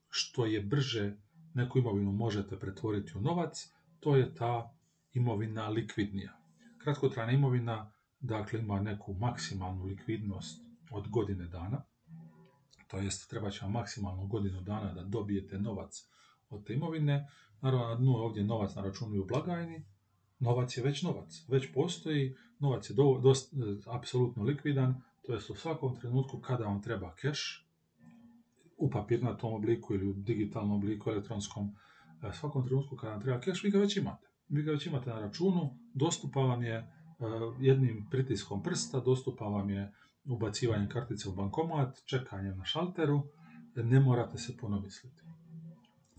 Što 0.09 0.45
je 0.45 0.61
brže 0.61 1.17
neku 1.53 1.79
imovinu 1.79 2.11
možete 2.11 2.59
pretvoriti 2.59 3.17
u 3.17 3.21
novac, 3.21 3.74
to 4.05 4.15
je 4.15 4.35
ta 4.35 4.73
imovina 5.13 5.69
likvidnija. 5.69 6.37
Kratkotrajna 6.77 7.31
imovina 7.31 7.91
dakle 8.19 8.59
ima 8.59 8.79
neku 8.79 9.13
maksimalnu 9.13 9.85
likvidnost 9.85 10.61
od 10.91 11.09
godine 11.09 11.47
dana, 11.47 11.83
to 12.87 12.97
jest 12.97 13.29
treba 13.29 13.49
će 13.49 13.59
vam 13.61 13.71
maksimalno 13.71 14.25
godinu 14.25 14.61
dana 14.61 14.93
da 14.93 15.03
dobijete 15.03 15.59
novac 15.59 16.09
od 16.49 16.65
te 16.65 16.73
imovine. 16.73 17.27
Naravno, 17.61 17.87
na 17.87 17.95
dnu 17.95 18.11
je 18.11 18.17
ovdje 18.17 18.43
novac 18.43 18.75
na 18.75 18.81
računu 18.81 19.21
u 19.21 19.25
blagajni. 19.25 19.85
Novac 20.39 20.77
je 20.77 20.83
već 20.83 21.03
novac, 21.03 21.45
već 21.47 21.73
postoji, 21.73 22.35
novac 22.59 22.89
je 22.89 22.93
do, 22.93 23.19
dost, 23.23 23.53
e, 23.53 23.57
apsolutno 23.85 24.43
likvidan, 24.43 25.01
to 25.21 25.33
jest 25.33 25.49
u 25.49 25.55
svakom 25.55 25.95
trenutku 25.95 26.39
kada 26.39 26.65
vam 26.65 26.81
treba 26.81 27.15
keš, 27.15 27.67
u 28.77 28.89
papirnatom 28.89 29.53
obliku 29.53 29.93
ili 29.93 30.07
u 30.07 30.13
digitalnom 30.13 30.77
obliku, 30.77 31.09
elektronskom, 31.09 31.75
svakom 32.33 32.67
trenutku 32.67 32.95
kada 32.95 33.11
vam 33.11 33.21
treba 33.21 33.39
keš, 33.39 33.63
vi 33.63 33.71
ga 33.71 33.79
već 33.79 33.97
imate. 33.97 34.27
Vi 34.49 34.63
ga 34.63 34.71
već 34.71 34.85
imate 34.85 35.09
na 35.09 35.19
računu, 35.19 35.77
dostupa 35.93 36.39
vam 36.39 36.63
je 36.63 36.75
e, 36.75 36.85
jednim 37.59 38.07
pritiskom 38.11 38.63
prsta, 38.63 38.99
dostupa 38.99 39.45
vam 39.45 39.69
je 39.69 39.93
ubacivanje 40.25 40.89
kartice 40.89 41.29
u 41.29 41.35
bankomat, 41.35 42.01
čekanje 42.05 42.55
na 42.55 42.65
šalteru, 42.65 43.23
ne 43.75 43.99
morate 43.99 44.37
se 44.37 44.57
puno 44.57 44.79
misliti. 44.79 45.21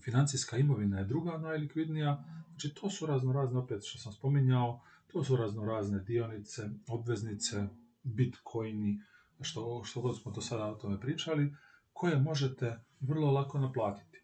Financijska 0.03 0.57
imovina 0.57 0.99
je 0.99 1.05
druga 1.05 1.37
najlikvidnija, 1.37 2.23
znači 2.49 2.73
to 2.81 2.89
su 2.89 3.05
razno 3.05 3.33
razne, 3.33 3.59
opet 3.59 3.81
što 3.85 3.99
sam 3.99 4.13
spominjao, 4.13 4.81
to 5.07 5.23
su 5.23 5.35
razno 5.35 5.65
razne 5.65 5.99
dionice, 5.99 6.61
obveznice, 6.87 7.67
bitcoini, 8.03 8.99
što, 9.41 9.81
što 9.83 10.01
god 10.01 10.21
smo 10.21 10.31
to 10.31 10.41
sada 10.41 10.65
o 10.65 10.75
tome 10.75 10.99
pričali, 10.99 11.55
koje 11.93 12.19
možete 12.19 12.79
vrlo 12.99 13.31
lako 13.31 13.59
naplatiti. 13.59 14.21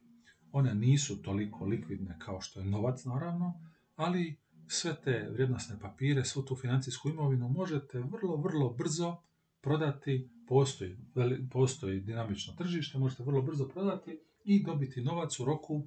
One 0.54 0.76
nisu 0.76 1.22
toliko 1.22 1.66
likvidne 1.66 2.16
kao 2.20 2.42
što 2.42 2.60
je 2.60 2.66
novac, 2.66 3.06
naravno, 3.06 3.54
ali 3.96 4.36
sve 4.68 4.96
te 5.04 5.30
vrijednosne 5.32 5.80
papire, 5.80 6.26
svu 6.26 6.44
tu 6.44 6.56
financijsku 6.56 7.10
imovinu 7.10 7.50
možete 7.50 8.00
vrlo, 8.00 8.36
vrlo 8.36 8.70
brzo 8.70 9.18
prodati, 9.62 10.30
postoji, 10.48 10.98
postoji 11.52 12.00
dinamično 12.00 12.54
tržište, 12.58 12.98
možete 12.98 13.24
vrlo 13.24 13.42
brzo 13.42 13.68
prodati 13.68 14.20
i 14.44 14.64
dobiti 14.64 15.02
novac 15.02 15.40
u 15.40 15.46
roku 15.46 15.84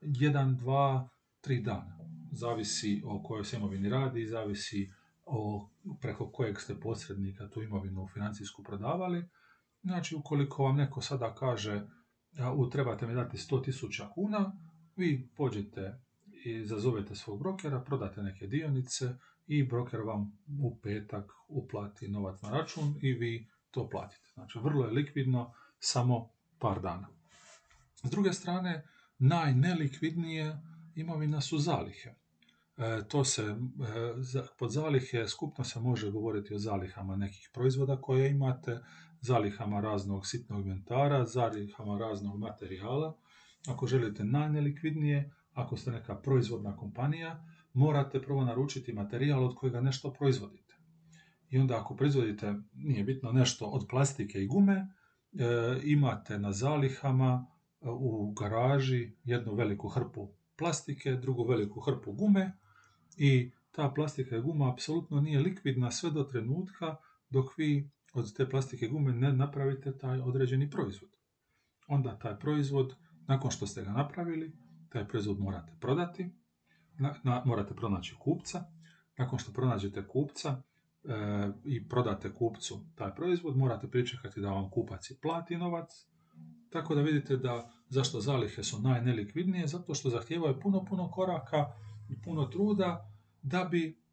1, 0.00 0.56
2, 0.56 1.08
3 1.44 1.62
dana. 1.62 1.98
Zavisi 2.32 3.02
o 3.04 3.22
kojoj 3.22 3.44
se 3.44 3.56
imovini 3.56 3.88
radi, 3.88 4.26
zavisi 4.26 4.90
o 5.24 5.68
preko 6.00 6.30
kojeg 6.30 6.60
ste 6.60 6.80
posrednika 6.80 7.48
tu 7.48 7.62
imovinu 7.62 8.08
financijsku 8.12 8.62
prodavali. 8.62 9.24
Znači, 9.82 10.14
ukoliko 10.14 10.62
vam 10.62 10.76
neko 10.76 11.00
sada 11.00 11.34
kaže 11.34 11.86
u 12.56 12.70
trebate 12.70 13.06
mi 13.06 13.14
dati 13.14 13.36
100.000 13.36 14.12
kuna, 14.14 14.52
vi 14.96 15.28
pođete 15.36 16.00
i 16.44 16.66
zazovete 16.66 17.14
svog 17.14 17.38
brokera, 17.38 17.80
prodate 17.80 18.22
neke 18.22 18.46
dionice, 18.46 19.14
i 19.46 19.62
broker 19.62 20.00
vam 20.00 20.38
u 20.60 20.78
petak 20.82 21.32
uplati 21.48 22.08
novac 22.08 22.42
na 22.42 22.50
račun 22.50 22.94
i 23.02 23.12
vi 23.12 23.48
to 23.70 23.88
platite. 23.88 24.30
Znači, 24.34 24.58
vrlo 24.58 24.84
je 24.84 24.90
likvidno, 24.90 25.52
samo 25.78 26.30
par 26.58 26.80
dana. 26.80 27.08
S 28.02 28.10
druge 28.10 28.32
strane, 28.32 28.88
najnelikvidnije 29.18 30.58
imovina 30.94 31.40
su 31.40 31.58
zalihe. 31.58 32.14
E, 32.76 33.02
to 33.08 33.24
se, 33.24 33.42
e, 33.42 33.56
pod 34.58 34.70
zalihe 34.70 35.28
skupno 35.28 35.64
se 35.64 35.80
može 35.80 36.10
govoriti 36.10 36.54
o 36.54 36.58
zalihama 36.58 37.16
nekih 37.16 37.50
proizvoda 37.52 38.00
koje 38.00 38.30
imate, 38.30 38.80
zalihama 39.26 39.80
raznog 39.80 40.26
sitnog 40.26 40.66
inventara, 40.66 41.24
zalihama 41.24 41.98
raznog 41.98 42.38
materijala. 42.38 43.16
Ako 43.68 43.86
želite 43.86 44.24
najnelikvidnije, 44.24 45.32
ako 45.52 45.76
ste 45.76 45.90
neka 45.90 46.14
proizvodna 46.14 46.76
kompanija, 46.76 47.44
morate 47.72 48.22
prvo 48.22 48.44
naručiti 48.44 48.92
materijal 48.92 49.44
od 49.44 49.54
kojega 49.54 49.80
nešto 49.80 50.12
proizvodite. 50.12 50.74
I 51.50 51.58
onda 51.58 51.80
ako 51.80 51.96
proizvodite, 51.96 52.54
nije 52.74 53.04
bitno, 53.04 53.32
nešto 53.32 53.66
od 53.66 53.86
plastike 53.90 54.42
i 54.42 54.46
gume, 54.46 54.74
e, 54.74 54.86
imate 55.84 56.38
na 56.38 56.52
zalihama 56.52 57.46
e, 57.80 57.88
u 57.88 58.32
garaži 58.32 59.12
jednu 59.24 59.54
veliku 59.54 59.88
hrpu 59.88 60.28
plastike, 60.56 61.12
drugu 61.12 61.44
veliku 61.44 61.80
hrpu 61.80 62.12
gume 62.12 62.58
i 63.16 63.52
ta 63.70 63.92
plastika 63.94 64.36
i 64.36 64.40
guma 64.40 64.72
apsolutno 64.72 65.20
nije 65.20 65.40
likvidna 65.40 65.90
sve 65.90 66.10
do 66.10 66.24
trenutka 66.24 66.96
dok 67.30 67.58
vi 67.58 67.90
od 68.16 68.36
te 68.36 68.48
plastike 68.48 68.88
gume 68.88 69.12
ne 69.12 69.32
napravite 69.32 69.98
taj 69.98 70.20
određeni 70.20 70.70
proizvod. 70.70 71.10
Onda 71.88 72.18
taj 72.18 72.38
proizvod, 72.38 72.94
nakon 73.26 73.50
što 73.50 73.66
ste 73.66 73.84
ga 73.84 73.90
napravili, 73.90 74.52
taj 74.88 75.08
proizvod 75.08 75.40
morate 75.40 75.72
prodati, 75.80 76.30
morate 77.44 77.74
pronaći 77.74 78.14
kupca. 78.20 78.64
Nakon 79.18 79.38
što 79.38 79.52
pronađete 79.52 80.08
kupca 80.08 80.62
e, 81.04 81.12
i 81.64 81.88
prodate 81.88 82.34
kupcu 82.34 82.86
taj 82.94 83.14
proizvod, 83.14 83.56
morate 83.56 83.90
pričekati 83.90 84.40
da 84.40 84.50
vam 84.50 84.70
kupac 84.70 85.10
i 85.10 85.18
plati 85.20 85.56
novac. 85.56 85.90
Tako 86.70 86.94
da 86.94 87.02
vidite 87.02 87.36
da 87.36 87.70
zašto 87.88 88.20
zalihe 88.20 88.62
su 88.62 88.80
najnelikvidnije, 88.80 89.66
zato 89.66 89.94
što 89.94 90.10
zahtijevaju 90.10 90.60
puno, 90.60 90.84
puno 90.84 91.10
koraka 91.10 91.72
i 92.08 92.22
puno 92.22 92.46
truda 92.46 93.12
da 93.42 93.64
bi 93.64 94.05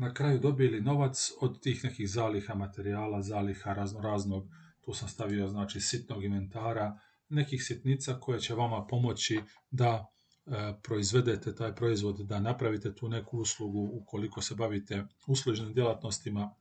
na 0.00 0.14
kraju 0.14 0.38
dobili 0.38 0.80
novac 0.80 1.30
od 1.40 1.60
tih 1.62 1.84
nekih 1.84 2.10
zaliha 2.10 2.54
materijala, 2.54 3.22
zaliha 3.22 3.72
razno 3.72 4.00
raznog, 4.00 4.48
tu 4.80 4.94
sam 4.94 5.08
stavio 5.08 5.48
znači 5.48 5.80
sitnog 5.80 6.24
inventara, 6.24 6.98
nekih 7.28 7.64
sitnica 7.64 8.20
koje 8.20 8.40
će 8.40 8.54
vama 8.54 8.86
pomoći 8.86 9.40
da 9.70 10.10
E, 10.46 10.74
proizvedete 10.82 11.54
taj 11.54 11.74
proizvod, 11.74 12.16
da 12.16 12.40
napravite 12.40 12.94
tu 12.94 13.08
neku 13.08 13.38
uslugu 13.38 13.90
ukoliko 13.92 14.42
se 14.42 14.54
bavite 14.54 15.06
uslužnim 15.26 15.72
djelatnostima, 15.74 16.54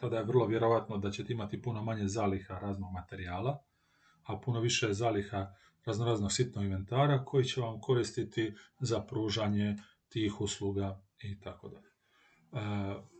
tada 0.00 0.16
je 0.16 0.24
vrlo 0.24 0.46
vjerojatno 0.46 0.98
da 0.98 1.10
ćete 1.10 1.32
imati 1.32 1.62
puno 1.62 1.82
manje 1.82 2.08
zaliha 2.08 2.58
raznog 2.58 2.92
materijala, 2.92 3.62
a 4.22 4.36
puno 4.36 4.60
više 4.60 4.92
zaliha 4.92 5.54
raznoraznog 5.84 6.32
sitnog 6.32 6.64
inventara 6.64 7.24
koji 7.24 7.44
će 7.44 7.60
vam 7.60 7.80
koristiti 7.80 8.54
za 8.80 9.00
pružanje 9.00 9.76
tih 10.08 10.40
usluga 10.40 11.00
i 11.22 11.40
tako 11.40 11.68
dalje. 11.68 11.89
E, 12.52 12.56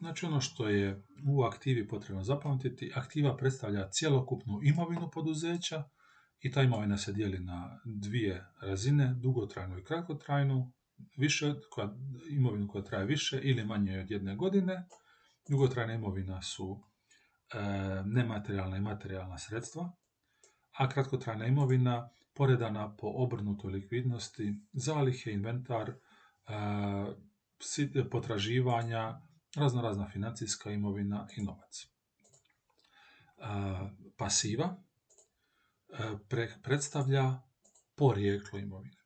znači 0.01 0.27
ono 0.27 0.41
što 0.41 0.69
je 0.69 1.03
u 1.29 1.43
aktivi 1.43 1.89
potrebno 1.89 2.23
zapamtiti, 2.23 2.93
aktiva 2.95 3.37
predstavlja 3.37 3.89
cjelokupnu 3.91 4.61
imovinu 4.63 5.11
poduzeća, 5.13 5.85
i 6.41 6.51
ta 6.51 6.63
imovina 6.63 6.97
se 6.97 7.13
dijeli 7.13 7.39
na 7.39 7.81
dvije 7.85 8.47
razine, 8.63 9.15
dugotrajnu 9.15 9.79
i 9.79 9.85
kratkotrajnu. 9.85 10.73
više, 11.17 11.55
koja, 11.71 11.95
imovinu 12.31 12.69
koja 12.69 12.85
traje 12.85 13.07
više 13.07 13.41
ili 13.43 13.65
manje 13.65 14.01
od 14.01 14.11
jedne 14.11 14.37
godine. 14.37 14.87
Dugotrajna 15.49 15.95
imovina 15.95 16.43
su 16.43 16.83
e, 17.55 17.59
nematerijalna 18.05 18.77
i 18.77 18.81
materijalna 18.81 19.39
sredstva, 19.39 19.93
a 20.79 20.89
kratkotrajna 20.89 21.47
imovina 21.47 22.11
poredana 22.35 22.97
po 22.97 23.07
obrnutoj 23.15 23.73
likvidnosti, 23.73 24.55
zalihe, 24.73 25.33
inventar, 25.33 25.91
e, 25.91 25.95
potraživanja, 28.11 29.21
razno 29.57 29.83
razna 29.83 30.09
financijska 30.13 30.71
imovina 30.71 31.29
i 31.37 31.43
novac. 31.43 31.83
E, 31.83 31.91
pasiva 34.17 34.77
e, 35.89 36.49
predstavlja 36.63 37.41
porijeklo 37.97 38.59
imovine. 38.59 38.97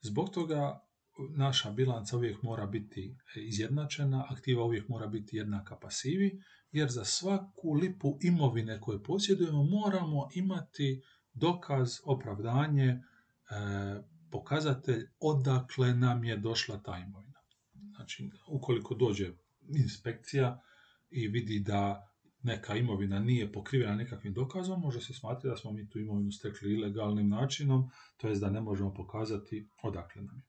Zbog 0.00 0.30
toga 0.30 0.80
naša 1.36 1.70
bilanca 1.70 2.16
uvijek 2.16 2.42
mora 2.42 2.66
biti 2.66 3.16
izjednačena, 3.36 4.26
aktiva 4.30 4.64
uvijek 4.64 4.88
mora 4.88 5.06
biti 5.06 5.36
jednaka 5.36 5.76
pasivi, 5.76 6.42
jer 6.72 6.90
za 6.90 7.04
svaku 7.04 7.72
lipu 7.72 8.18
imovine 8.20 8.80
koje 8.80 9.02
posjedujemo 9.02 9.64
moramo 9.64 10.28
imati 10.34 11.02
dokaz, 11.32 11.90
opravdanje, 12.04 12.88
e, 12.88 13.00
pokazatelj 14.30 15.08
odakle 15.20 15.94
nam 15.94 16.24
je 16.24 16.36
došla 16.36 16.82
ta 16.82 16.98
imovina. 16.98 17.33
Znači, 17.96 18.30
ukoliko 18.48 18.94
dođe 18.94 19.32
inspekcija 19.68 20.62
i 21.10 21.28
vidi 21.28 21.60
da 21.60 22.10
neka 22.42 22.76
imovina 22.76 23.18
nije 23.18 23.52
pokrivena 23.52 23.94
nekakvim 23.94 24.32
dokazom, 24.32 24.80
može 24.80 25.00
se 25.00 25.14
smatrati 25.14 25.48
da 25.48 25.56
smo 25.56 25.72
mi 25.72 25.88
tu 25.88 25.98
imovinu 25.98 26.32
stekli 26.32 26.72
ilegalnim 26.72 27.28
načinom, 27.28 27.90
to 28.16 28.28
jest 28.28 28.40
da 28.40 28.50
ne 28.50 28.60
možemo 28.60 28.94
pokazati 28.94 29.68
odakle 29.82 30.22
nam 30.22 30.36
je. 30.36 30.42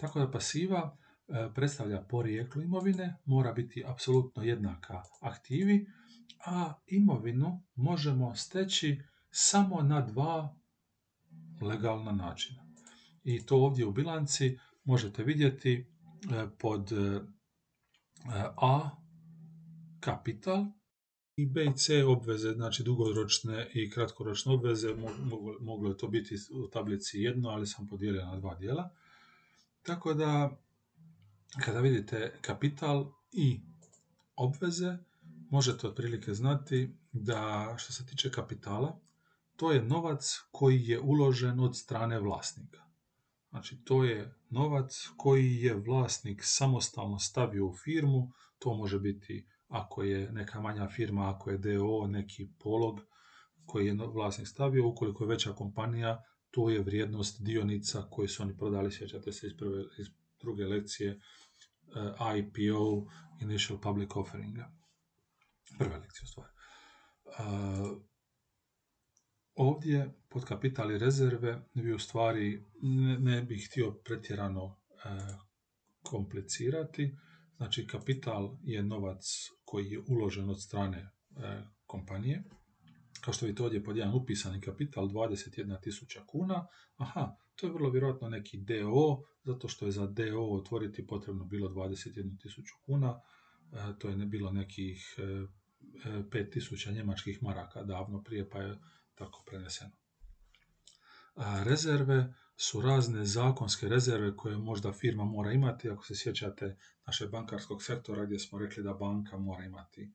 Tako 0.00 0.18
da 0.18 0.30
pasiva 0.30 0.96
e, 1.28 1.48
predstavlja 1.54 2.02
porijeklo 2.02 2.62
imovine, 2.62 3.16
mora 3.24 3.52
biti 3.52 3.84
apsolutno 3.86 4.42
jednaka 4.42 5.02
aktivi, 5.20 5.86
a 6.46 6.74
imovinu 6.86 7.62
možemo 7.74 8.34
steći 8.34 9.00
samo 9.30 9.82
na 9.82 10.00
dva 10.00 10.56
legalna 11.62 12.12
načina. 12.12 12.66
I 13.24 13.46
to 13.46 13.56
ovdje 13.56 13.86
u 13.86 13.92
bilanci 13.92 14.58
možete 14.84 15.24
vidjeti 15.24 15.72
e, 15.72 16.46
pod 16.58 16.92
e, 16.92 17.20
A 18.56 18.90
kapital 20.00 20.66
i 21.36 21.46
B 21.46 21.64
i 21.64 21.76
C 21.76 22.04
obveze, 22.04 22.52
znači 22.52 22.82
dugoročne 22.82 23.70
i 23.74 23.90
kratkoročne 23.90 24.52
obveze, 24.52 24.88
moglo 25.60 25.88
je 25.88 25.96
to 25.96 26.08
biti 26.08 26.36
u 26.52 26.68
tablici 26.68 27.18
jedno, 27.18 27.48
ali 27.48 27.66
sam 27.66 27.86
podijelio 27.86 28.26
na 28.26 28.36
dva 28.36 28.54
dijela. 28.54 28.90
Tako 29.82 30.14
da, 30.14 30.58
kada 31.64 31.80
vidite 31.80 32.38
kapital 32.40 33.12
i 33.32 33.60
obveze, 34.36 34.96
možete 35.50 35.88
otprilike 35.88 36.34
znati 36.34 36.96
da 37.12 37.74
što 37.78 37.92
se 37.92 38.06
tiče 38.06 38.30
kapitala, 38.30 39.00
to 39.56 39.72
je 39.72 39.82
novac 39.82 40.40
koji 40.50 40.86
je 40.86 41.00
uložen 41.00 41.60
od 41.60 41.76
strane 41.76 42.20
vlasnika. 42.20 42.82
Znači, 43.50 43.84
to 43.84 44.04
je 44.04 44.34
novac 44.54 45.08
koji 45.16 45.56
je 45.56 45.74
vlasnik 45.74 46.40
samostalno 46.44 47.18
stavio 47.18 47.66
u 47.66 47.74
firmu, 47.84 48.32
to 48.58 48.74
može 48.74 48.98
biti 49.00 49.46
ako 49.68 50.02
je 50.02 50.32
neka 50.32 50.60
manja 50.60 50.88
firma, 50.88 51.30
ako 51.30 51.50
je 51.50 51.58
DO, 51.58 52.06
neki 52.06 52.48
polog 52.58 53.00
koji 53.66 53.86
je 53.86 53.96
vlasnik 54.14 54.48
stavio, 54.48 54.88
ukoliko 54.88 55.24
je 55.24 55.28
veća 55.28 55.52
kompanija, 55.52 56.22
to 56.50 56.70
je 56.70 56.82
vrijednost 56.82 57.42
dionica 57.42 58.06
koje 58.10 58.28
su 58.28 58.42
oni 58.42 58.56
prodali, 58.56 58.92
sjećate 58.92 59.32
se 59.32 59.46
iz, 59.46 59.52
prve, 59.58 59.84
iz 59.98 60.06
druge 60.40 60.64
lekcije, 60.64 61.10
eh, 61.10 62.38
IPO, 62.38 63.10
Initial 63.42 63.80
Public 63.80 64.16
Offeringa. 64.16 64.72
Prva 65.78 65.96
lekcija 65.96 66.22
u 66.24 66.26
stvari. 66.26 66.52
Ovdje, 69.54 70.10
pod 70.28 70.44
kapital 70.44 70.92
i 70.92 70.98
rezerve, 70.98 71.60
vi 71.74 71.92
u 71.92 71.98
stvari 71.98 72.64
ne, 73.18 73.42
bih 73.42 73.68
htio 73.70 73.92
pretjerano 74.04 74.64
uh, 74.64 74.74
komplicirati. 76.02 77.16
Znači, 77.56 77.86
kapital 77.86 78.58
je 78.62 78.82
novac 78.82 79.24
koji 79.64 79.90
je 79.90 80.02
uložen 80.08 80.50
od 80.50 80.62
strane 80.62 81.10
kompanije, 81.86 82.42
kao 83.20 83.34
što 83.34 83.46
vidite 83.46 83.62
ovdje 83.62 83.84
pod 83.84 83.96
jedan 83.96 84.14
upisani 84.14 84.60
kapital 84.60 85.08
21.000 85.08 86.26
kuna, 86.26 86.66
aha, 86.96 87.36
to 87.56 87.66
je 87.66 87.72
vrlo 87.72 87.90
vjerojatno 87.90 88.28
neki 88.28 88.58
DO, 88.58 89.22
zato 89.44 89.68
što 89.68 89.86
je 89.86 89.92
za 89.92 90.06
DO 90.06 90.52
otvoriti 90.52 91.06
potrebno 91.06 91.44
bilo 91.44 91.68
21.000 91.68 92.62
kuna, 92.86 93.20
e, 93.72 93.98
to 93.98 94.08
je 94.08 94.16
ne 94.16 94.26
bilo 94.26 94.52
nekih 94.52 95.14
5.000 95.18 96.88
e, 96.88 96.90
e, 96.90 96.94
njemačkih 96.94 97.42
maraka 97.42 97.82
davno 97.82 98.22
prije, 98.22 98.48
pa 98.50 98.62
je 98.62 98.78
tako 99.14 99.42
preneseno. 99.46 99.90
rezerve 101.64 102.34
su 102.56 102.80
razne 102.80 103.24
zakonske 103.24 103.88
rezerve 103.88 104.36
koje 104.36 104.58
možda 104.58 104.92
firma 104.92 105.24
mora 105.24 105.52
imati, 105.52 105.90
ako 105.90 106.04
se 106.04 106.14
sjećate 106.16 106.76
našeg 107.06 107.30
bankarskog 107.30 107.82
sektora 107.82 108.24
gdje 108.24 108.38
smo 108.38 108.58
rekli 108.58 108.82
da 108.82 108.94
banka 108.94 109.38
mora 109.38 109.64
imati 109.64 110.12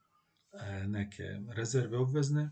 neke 0.87 1.23
rezerve 1.55 1.97
obvezne 1.97 2.51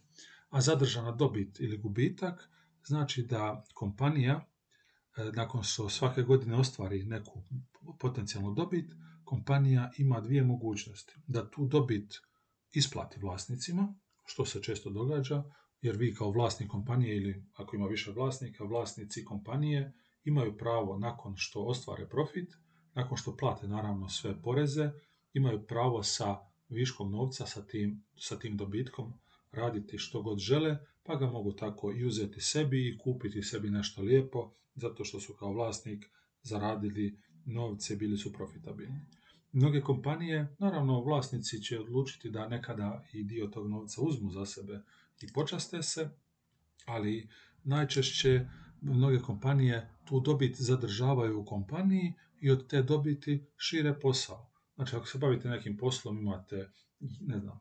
a 0.50 0.62
zadržana 0.62 1.12
dobit 1.12 1.60
ili 1.60 1.78
gubitak 1.78 2.50
znači 2.86 3.24
da 3.24 3.66
kompanija 3.74 4.46
e, 5.18 5.24
nakon 5.24 5.64
što 5.64 5.90
svake 5.90 6.22
godine 6.22 6.56
ostvari 6.56 7.04
neku 7.04 7.44
potencijalnu 8.00 8.54
dobit, 8.54 8.94
kompanija 9.24 9.92
ima 9.98 10.22
dvije 10.22 10.44
mogućnosti. 10.44 11.14
Da 11.28 11.50
tu 11.50 11.68
dobit 11.68 12.14
isplati 12.72 13.20
vlasnicima, 13.20 13.96
što 14.26 14.46
se 14.46 14.64
često 14.64 14.90
događa, 14.90 15.44
jer 15.82 15.98
vi 15.98 16.13
kao 16.13 16.32
vlasnik 16.32 16.70
kompanije 16.70 17.18
ili 17.18 17.44
ako 17.56 17.76
ima 17.76 17.88
više 17.88 18.12
vlasnika, 18.12 18.63
vlasnici 18.63 19.26
kompanije 19.26 19.94
imaju 20.26 20.58
pravo 20.58 20.98
nakon 20.98 21.34
što 21.38 21.63
ostvare 21.63 22.10
profit, 22.10 22.56
nakon 22.94 23.18
što 23.18 23.38
plate 23.38 23.68
naravno 23.68 24.10
sve 24.10 24.42
poreze, 24.42 24.92
imaju 25.34 25.66
pravo 25.68 26.04
sa 26.04 26.38
viškom 26.70 27.12
novca, 27.12 27.46
sa 27.46 27.66
tim, 27.66 28.04
sa 28.18 28.40
tim 28.40 28.58
dobitkom, 28.58 29.13
raditi 29.52 29.98
što 29.98 30.22
god 30.22 30.40
žele, 30.40 30.78
pa 31.04 31.16
ga 31.16 31.28
mogu 31.28 31.52
tako 31.52 31.92
i 31.92 32.06
uzeti 32.06 32.42
sebi 32.42 32.88
i 32.88 32.98
kupiti 32.98 33.44
sebi 33.44 33.70
nešto 33.70 34.02
lijepo, 34.02 34.52
zato 34.76 35.04
što 35.04 35.20
su 35.20 35.34
kao 35.34 35.54
vlasnik 35.54 36.06
zaradili 36.44 37.20
novce, 37.46 37.96
bili 37.96 38.18
su 38.18 38.34
profitabilni. 38.34 39.00
Mnoge 39.52 39.82
kompanije, 39.82 40.56
naravno 40.60 41.02
vlasnici 41.02 41.62
će 41.62 41.80
odlučiti 41.80 42.30
da 42.30 42.48
nekada 42.48 43.04
i 43.13 43.24
dio 43.24 43.48
tog 43.48 43.70
novca 43.70 44.02
uzmu 44.02 44.32
za 44.32 44.46
sebe 44.46 44.82
i 45.22 45.34
počaste 45.34 45.84
se, 45.84 46.10
ali 46.86 47.30
najčešće 47.64 48.46
mnoge 48.82 49.20
kompanije 49.20 49.90
tu 50.06 50.20
dobit 50.20 50.56
zadržavaju 50.56 51.40
u 51.40 51.46
kompaniji 51.46 52.14
i 52.42 52.52
od 52.52 52.68
te 52.68 52.82
dobiti 52.82 53.46
šire 53.58 54.00
posao. 54.00 54.50
Znači 54.76 54.96
ako 54.96 55.06
se 55.06 55.18
bavite 55.18 55.50
nekim 55.50 55.78
poslom, 55.78 56.18
imate 56.18 56.70
ne 57.20 57.40
znam, 57.40 57.60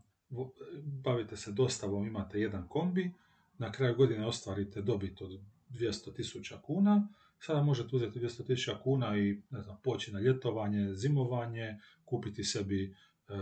bavite 0.84 1.36
se 1.36 1.52
dostavom, 1.52 2.06
imate 2.06 2.40
jedan 2.40 2.68
kombi, 2.68 3.12
na 3.58 3.72
kraju 3.72 3.96
godine 3.96 4.26
ostvarite 4.26 4.82
dobit 4.82 5.22
od 5.22 5.40
200.000 5.70 6.60
kuna, 6.62 7.08
sada 7.38 7.62
možete 7.62 7.96
uzeti 7.96 8.20
200.000 8.20 8.82
kuna 8.82 9.18
i 9.18 9.42
ne 9.50 9.62
znam, 9.62 9.76
poći 9.84 10.12
na 10.12 10.20
ljetovanje, 10.20 10.94
zimovanje, 10.94 11.78
kupiti 12.04 12.44
sebi, 12.44 12.96
e, 13.28 13.34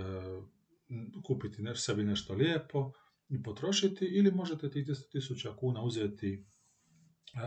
kupiti 1.23 1.63
sebi 1.75 2.05
nešto 2.05 2.35
lijepo 2.35 2.93
i 3.35 3.43
potrošiti, 3.43 4.05
ili 4.05 4.31
možete 4.31 4.71
tih 4.71 4.87
200.000 4.87 5.57
kuna 5.57 5.83
uzeti 5.83 6.45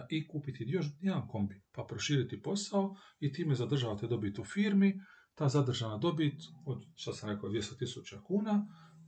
i 0.09 0.27
kupiti 0.27 0.65
još 0.67 0.85
jedan 1.01 1.27
kombi, 1.27 1.61
pa 1.71 1.83
proširiti 1.83 2.41
posao 2.41 2.95
i 3.19 3.33
time 3.33 3.55
zadržavate 3.55 4.07
dobit 4.07 4.39
u 4.39 4.43
firmi, 4.43 4.99
ta 5.35 5.49
zadržana 5.49 5.97
dobit 5.97 6.41
od, 6.65 6.85
što 6.95 7.13
sam 7.13 7.29
rekao, 7.29 7.49
200.000 7.49 8.23
kuna, 8.23 8.67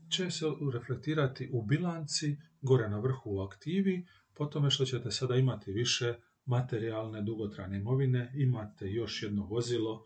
će 0.09 0.31
se 0.31 0.45
reflektirati 0.73 1.49
u 1.53 1.65
bilanci, 1.65 2.37
gore 2.61 2.89
na 2.89 2.99
vrhu 2.99 3.29
u 3.35 3.39
aktivi, 3.39 4.05
po 4.33 4.45
tome 4.45 4.69
što 4.69 4.85
ćete 4.85 5.11
sada 5.11 5.35
imati 5.35 5.71
više 5.71 6.13
materijalne 6.45 7.21
dugotrajne 7.21 7.77
imovine, 7.77 8.31
imate 8.35 8.91
još 8.91 9.23
jedno 9.23 9.45
vozilo 9.45 10.05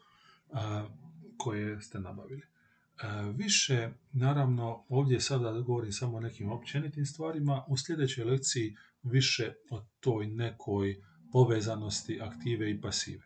koje 1.38 1.82
ste 1.82 2.00
nabavili. 2.00 2.53
Više, 3.36 3.90
naravno, 4.12 4.86
ovdje 4.90 5.20
sada 5.20 5.52
govorim 5.52 5.92
samo 5.92 6.18
o 6.18 6.20
nekim 6.20 6.52
općenitim 6.52 7.06
stvarima, 7.06 7.66
u 7.68 7.78
sljedećoj 7.78 8.26
lekciji 8.26 8.76
više 9.04 9.54
o 9.70 9.86
toj 10.00 10.28
nekoj 10.28 10.96
povezanosti 11.32 12.20
aktive 12.22 12.72
i 12.72 12.82
pasive. 12.82 13.24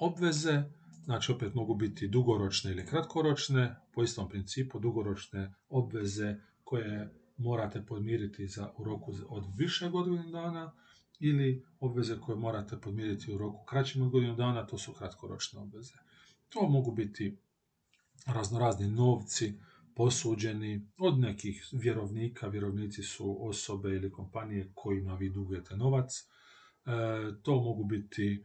obveze 0.00 0.62
Znači, 1.04 1.32
opet 1.32 1.54
mogu 1.54 1.74
biti 1.74 2.08
dugoročne 2.08 2.70
ili 2.70 2.86
kratkoročne, 2.86 3.76
po 3.92 4.02
istom 4.02 4.28
principu 4.28 4.78
dugoročne 4.78 5.54
obveze 5.68 6.36
koje 6.64 7.10
morate 7.36 7.86
podmiriti 7.86 8.46
za, 8.46 8.72
u 8.76 8.84
roku 8.84 9.12
od 9.28 9.44
više 9.56 9.88
godina 9.88 10.26
dana 10.26 10.72
ili 11.20 11.64
obveze 11.80 12.20
koje 12.20 12.36
morate 12.36 12.80
podmiriti 12.80 13.32
u 13.32 13.38
roku 13.38 13.64
kraćim 13.64 14.02
od 14.02 14.10
godinu 14.10 14.36
dana, 14.36 14.66
to 14.66 14.78
su 14.78 14.92
kratkoročne 14.92 15.60
obveze. 15.60 15.94
To 16.48 16.68
mogu 16.68 16.92
biti 16.92 17.38
raznorazni 18.26 18.88
novci, 18.88 19.54
posuđeni 19.94 20.86
od 20.98 21.18
nekih 21.18 21.68
vjerovnika, 21.72 22.48
vjerovnici 22.48 23.02
su 23.02 23.48
osobe 23.48 23.90
ili 23.90 24.12
kompanije 24.12 24.70
kojima 24.74 25.14
vi 25.14 25.30
dugujete 25.30 25.76
novac, 25.76 26.12
e, 26.18 26.22
to 27.42 27.62
mogu 27.62 27.84
biti 27.84 28.32
e, 28.32 28.38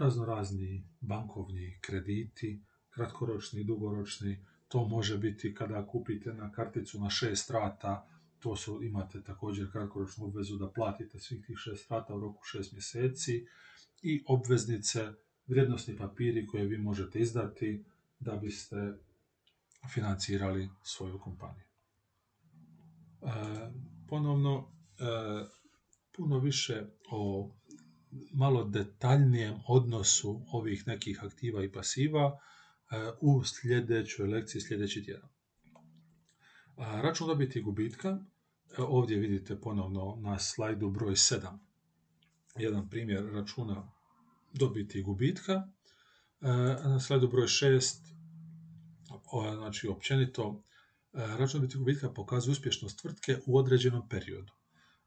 raznorazni 0.00 0.84
bankovni 1.00 1.78
krediti, 1.80 2.62
kratkoročni 2.90 3.60
i 3.60 3.64
dugoročni, 3.64 4.44
to 4.68 4.88
može 4.88 5.18
biti 5.18 5.54
kada 5.54 5.86
kupite 5.86 6.34
na 6.34 6.52
karticu 6.52 7.00
na 7.00 7.10
šest 7.10 7.50
rata, 7.50 8.08
to 8.40 8.56
su, 8.56 8.82
imate 8.82 9.22
također 9.22 9.72
kratkoročnu 9.72 10.24
obvezu 10.24 10.56
da 10.56 10.70
platite 10.70 11.20
svih 11.20 11.46
tih 11.46 11.56
šest 11.58 11.90
rata 11.90 12.14
u 12.14 12.20
roku 12.20 12.44
šest 12.44 12.72
mjeseci. 12.72 13.46
I 14.02 14.22
obveznice, 14.26 15.12
vrijednosni 15.46 15.96
papiri 15.96 16.46
koje 16.46 16.66
vi 16.66 16.78
možete 16.78 17.18
izdati 17.18 17.84
da 18.24 18.36
biste 18.36 18.76
financirali 19.94 20.70
svoju 20.82 21.18
kompaniju. 21.18 21.64
E, 23.22 23.28
ponovno, 24.08 24.72
e, 24.98 25.04
puno 26.16 26.38
više 26.38 26.86
o 27.10 27.50
malo 28.32 28.64
detaljnijem 28.64 29.54
odnosu 29.68 30.42
ovih 30.52 30.86
nekih 30.86 31.24
aktiva 31.24 31.64
i 31.64 31.72
pasiva 31.72 32.38
e, 32.90 33.10
u 33.20 33.44
sljedećoj 33.44 34.26
lekciji, 34.26 34.60
sljedeći 34.60 35.04
tjedan. 35.04 35.28
Račun 36.76 37.26
dobiti 37.26 37.62
gubitka, 37.62 38.18
ovdje 38.78 39.18
vidite 39.18 39.60
ponovno 39.60 40.16
na 40.20 40.38
slajdu 40.38 40.90
broj 40.90 41.14
7, 41.14 41.58
jedan 42.56 42.90
primjer 42.90 43.32
računa 43.32 43.92
dobiti 44.52 45.02
gubitka, 45.02 45.68
na 46.84 47.00
slajdu 47.00 47.28
broj 47.28 47.46
6 47.46 48.11
znači 49.54 49.88
općenito, 49.88 50.62
e, 51.12 51.26
račun 51.38 51.68
gubitka 51.74 52.12
pokazuje 52.12 52.52
uspješnost 52.52 53.00
tvrtke 53.00 53.38
u 53.46 53.58
određenom 53.58 54.08
periodu. 54.08 54.52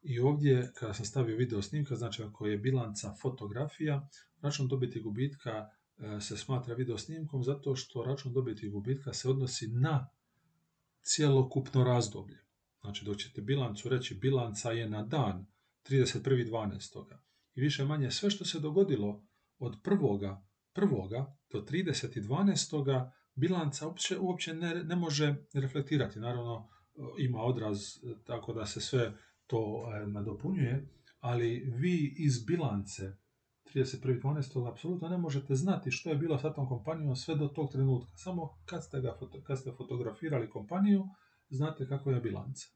I 0.02 0.20
ovdje, 0.20 0.72
kada 0.76 0.94
sam 0.94 1.06
stavio 1.06 1.38
video 1.38 1.62
snimka, 1.62 1.96
znači 1.96 2.24
ako 2.24 2.48
je 2.48 2.58
bilanca 2.58 3.16
fotografija, 3.22 4.10
račun 4.42 4.68
dobiti 4.68 5.02
gubitka 5.02 5.70
e, 5.98 6.22
se 6.22 6.38
smatra 6.38 6.74
video 6.74 6.98
snimkom 6.98 7.44
zato 7.44 7.76
što 7.76 8.04
račun 8.04 8.34
dobiti 8.34 8.70
gubitka 8.70 9.14
se 9.14 9.30
odnosi 9.30 9.68
na 9.68 10.10
cjelokupno 11.04 11.84
razdoblje. 11.84 12.46
Znači 12.82 13.06
dok 13.06 13.18
ćete 13.18 13.42
bilancu 13.42 13.90
reći 13.90 14.16
bilanca 14.16 14.72
je 14.72 14.90
na 14.90 15.04
dan 15.04 15.46
31.12. 15.90 17.04
I 17.56 17.62
više 17.62 17.86
manje 17.86 18.12
sve 18.12 18.30
što 18.30 18.46
se 18.46 18.60
dogodilo 18.60 19.24
od 19.60 19.76
prvoga, 19.84 20.46
prvoga 20.74 21.38
do 21.52 21.62
30.12 21.62 23.10
bilanca 23.36 23.88
uopće, 23.88 24.20
uopće 24.20 24.54
ne, 24.54 24.84
ne 24.84 24.96
može 24.96 25.36
reflektirati. 25.54 26.20
Naravno, 26.20 26.70
ima 27.18 27.42
odraz 27.42 27.80
tako 28.26 28.54
da 28.54 28.66
se 28.66 28.82
sve 28.82 29.14
to 29.48 29.92
e, 29.96 30.08
nadopunjuje, 30.08 30.88
ali 31.20 31.74
vi 31.78 32.16
iz 32.18 32.46
bilance 32.46 33.18
31.12. 33.74 34.72
apsolutno 34.72 35.10
ne 35.10 35.18
možete 35.18 35.56
znati 35.56 35.92
što 35.92 36.10
je 36.10 36.16
bilo 36.16 36.38
sa 36.38 36.54
tom 36.54 36.68
kompanijom 36.68 37.16
sve 37.16 37.36
do 37.36 37.48
tog 37.48 37.72
trenutka. 37.72 38.18
Samo 38.18 38.58
kad 38.66 38.84
ste, 38.84 39.02
ga, 39.02 39.20
kad 39.44 39.60
ste 39.60 39.72
fotografirali 39.78 40.50
kompaniju, 40.50 41.04
znate 41.50 41.88
kako 41.88 42.12
je 42.12 42.22
bilanca. 42.22 42.68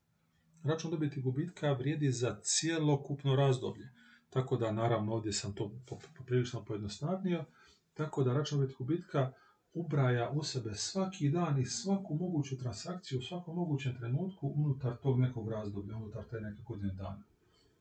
Račun 0.63 0.91
dobiti 0.91 1.21
gubitka 1.21 1.71
vrijedi 1.71 2.11
za 2.11 2.39
cijelokupno 2.41 3.35
razdoblje. 3.35 3.89
Tako 4.29 4.57
da, 4.57 4.71
naravno, 4.71 5.13
ovdje 5.13 5.33
sam 5.33 5.55
to 5.55 5.71
poprilično 6.17 6.65
pojednostavnio. 6.65 7.45
Tako 7.93 8.23
da 8.23 8.33
račun 8.33 8.59
dobiti 8.59 8.75
gubitka 8.77 9.31
ubraja 9.73 10.29
u 10.29 10.43
sebe 10.43 10.75
svaki 10.75 11.29
dan 11.29 11.61
i 11.61 11.65
svaku 11.65 12.15
moguću 12.15 12.57
transakciju 12.57 13.19
u 13.19 13.21
svakom 13.21 13.55
mogućem 13.55 13.95
trenutku 13.97 14.53
unutar 14.55 14.97
tog 14.97 15.19
nekog 15.19 15.49
razdoblja, 15.49 15.97
unutar 15.97 16.23
te 16.29 16.41
neke 16.41 16.61
godine 16.67 16.93
dana. 16.93 17.23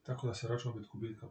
Tako 0.02 0.26
da 0.26 0.34
se 0.34 0.48
račun 0.48 0.72
dobit 0.72 0.88
gubitka 0.88 1.28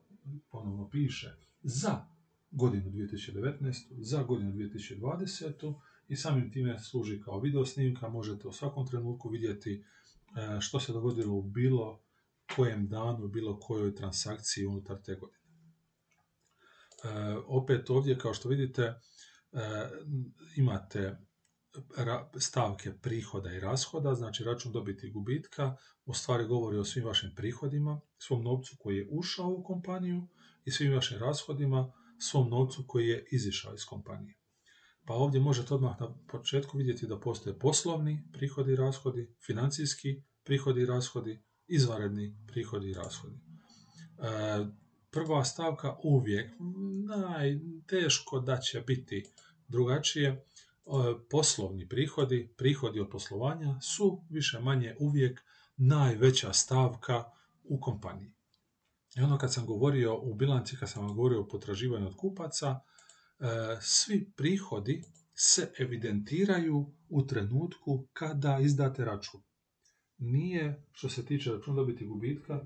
ponovno 0.52 0.89
piše 0.89 1.36
za 1.63 2.06
godinu 2.52 2.91
2019. 2.91 3.74
za 3.98 4.24
godinu 4.24 4.54
2020. 4.54 5.74
i 6.08 6.15
samim 6.15 6.52
time 6.52 6.80
služi 6.80 7.22
kao 7.22 7.39
video 7.39 7.65
snimka, 7.65 8.10
možete 8.10 8.48
u 8.48 8.52
svakom 8.52 8.88
trenutku 8.88 9.30
vidjeti 9.30 9.74
e, 9.74 9.82
što 10.62 10.80
se 10.80 10.93
dogodilo 10.93 11.34
u 11.34 11.41
bilo 11.41 12.00
kojem 12.56 12.88
danu, 12.88 13.28
bilo 13.28 13.60
kojoj 13.60 13.96
transakciji 13.96 14.65
unutar 14.65 15.02
te 15.02 15.15
godine. 15.15 15.39
E, 17.04 17.36
opet 17.48 17.89
ovdje, 17.89 18.17
kao 18.17 18.34
što 18.34 18.50
vidite, 18.50 19.00
imate 20.55 21.17
stavke 22.39 22.93
prihoda 23.01 23.53
i 23.53 23.60
rashoda, 23.60 24.13
znači 24.13 24.43
račun 24.43 24.71
dobiti 24.71 25.07
i 25.07 25.12
gubitka, 25.12 25.75
u 26.05 26.13
stvari 26.13 26.45
govori 26.45 26.77
o 26.77 26.86
svim 26.86 27.05
vašim 27.05 27.33
prihodima, 27.36 28.01
svom 28.17 28.43
novcu 28.43 28.75
koji 28.79 28.97
je 28.97 29.07
ušao 29.12 29.49
u 29.49 29.63
kompaniju 29.63 30.27
i 30.65 30.71
svim 30.71 30.93
vašim 30.93 31.19
rashodima, 31.19 31.93
svom 32.19 32.49
novcu 32.49 32.83
koji 32.88 33.07
je 33.07 33.25
izišao 33.31 33.73
iz 33.73 33.86
kompanije. 33.86 34.38
Pa 35.05 35.13
ovdje 35.13 35.39
možete 35.41 35.73
odmah 35.73 35.99
na 35.99 36.15
početku 36.27 36.77
vidjeti 36.77 37.07
da 37.07 37.19
postoje 37.19 37.60
poslovni 37.60 38.23
prihodi 38.33 38.71
i 38.71 38.75
rashodi, 38.75 39.36
financijski 39.45 40.23
prihodi 40.43 40.81
i 40.81 40.86
rashodi, 40.86 41.43
izvanredni 41.67 42.38
prihodi 42.47 42.89
i 42.89 42.93
rashodi. 42.93 43.36
E, 43.36 44.65
prva 45.17 45.45
stavka 45.45 45.95
uvijek, 46.03 46.51
najteško 47.06 48.39
da 48.39 48.58
će 48.58 48.82
biti 48.82 49.25
drugačije, 49.67 50.45
poslovni 51.30 51.89
prihodi, 51.89 52.53
prihodi 52.58 52.99
od 52.99 53.10
poslovanja 53.10 53.80
su 53.82 54.21
više 54.30 54.60
manje 54.60 54.95
uvijek 54.99 55.41
najveća 55.77 56.53
stavka 56.53 57.23
u 57.63 57.80
kompaniji. 57.80 58.32
I 59.15 59.21
ono 59.21 59.38
kad 59.38 59.53
sam 59.53 59.65
govorio 59.65 60.19
u 60.21 60.34
bilanci, 60.34 60.77
kad 60.77 60.89
sam 60.89 61.08
govorio 61.08 61.41
o 61.41 61.47
potraživanju 61.47 62.08
od 62.08 62.15
kupaca, 62.15 62.67
e, 62.69 62.80
svi 63.82 64.32
prihodi 64.36 65.03
se 65.34 65.71
evidentiraju 65.80 66.93
u 67.10 67.27
trenutku 67.27 68.08
kada 68.13 68.60
izdate 68.60 69.06
račun. 69.06 69.41
Nije, 70.17 70.84
što 70.91 71.10
se 71.10 71.25
tiče 71.25 71.51
račun 71.51 71.75
dobiti 71.75 72.06
gubitka, 72.06 72.53
e, 72.53 72.65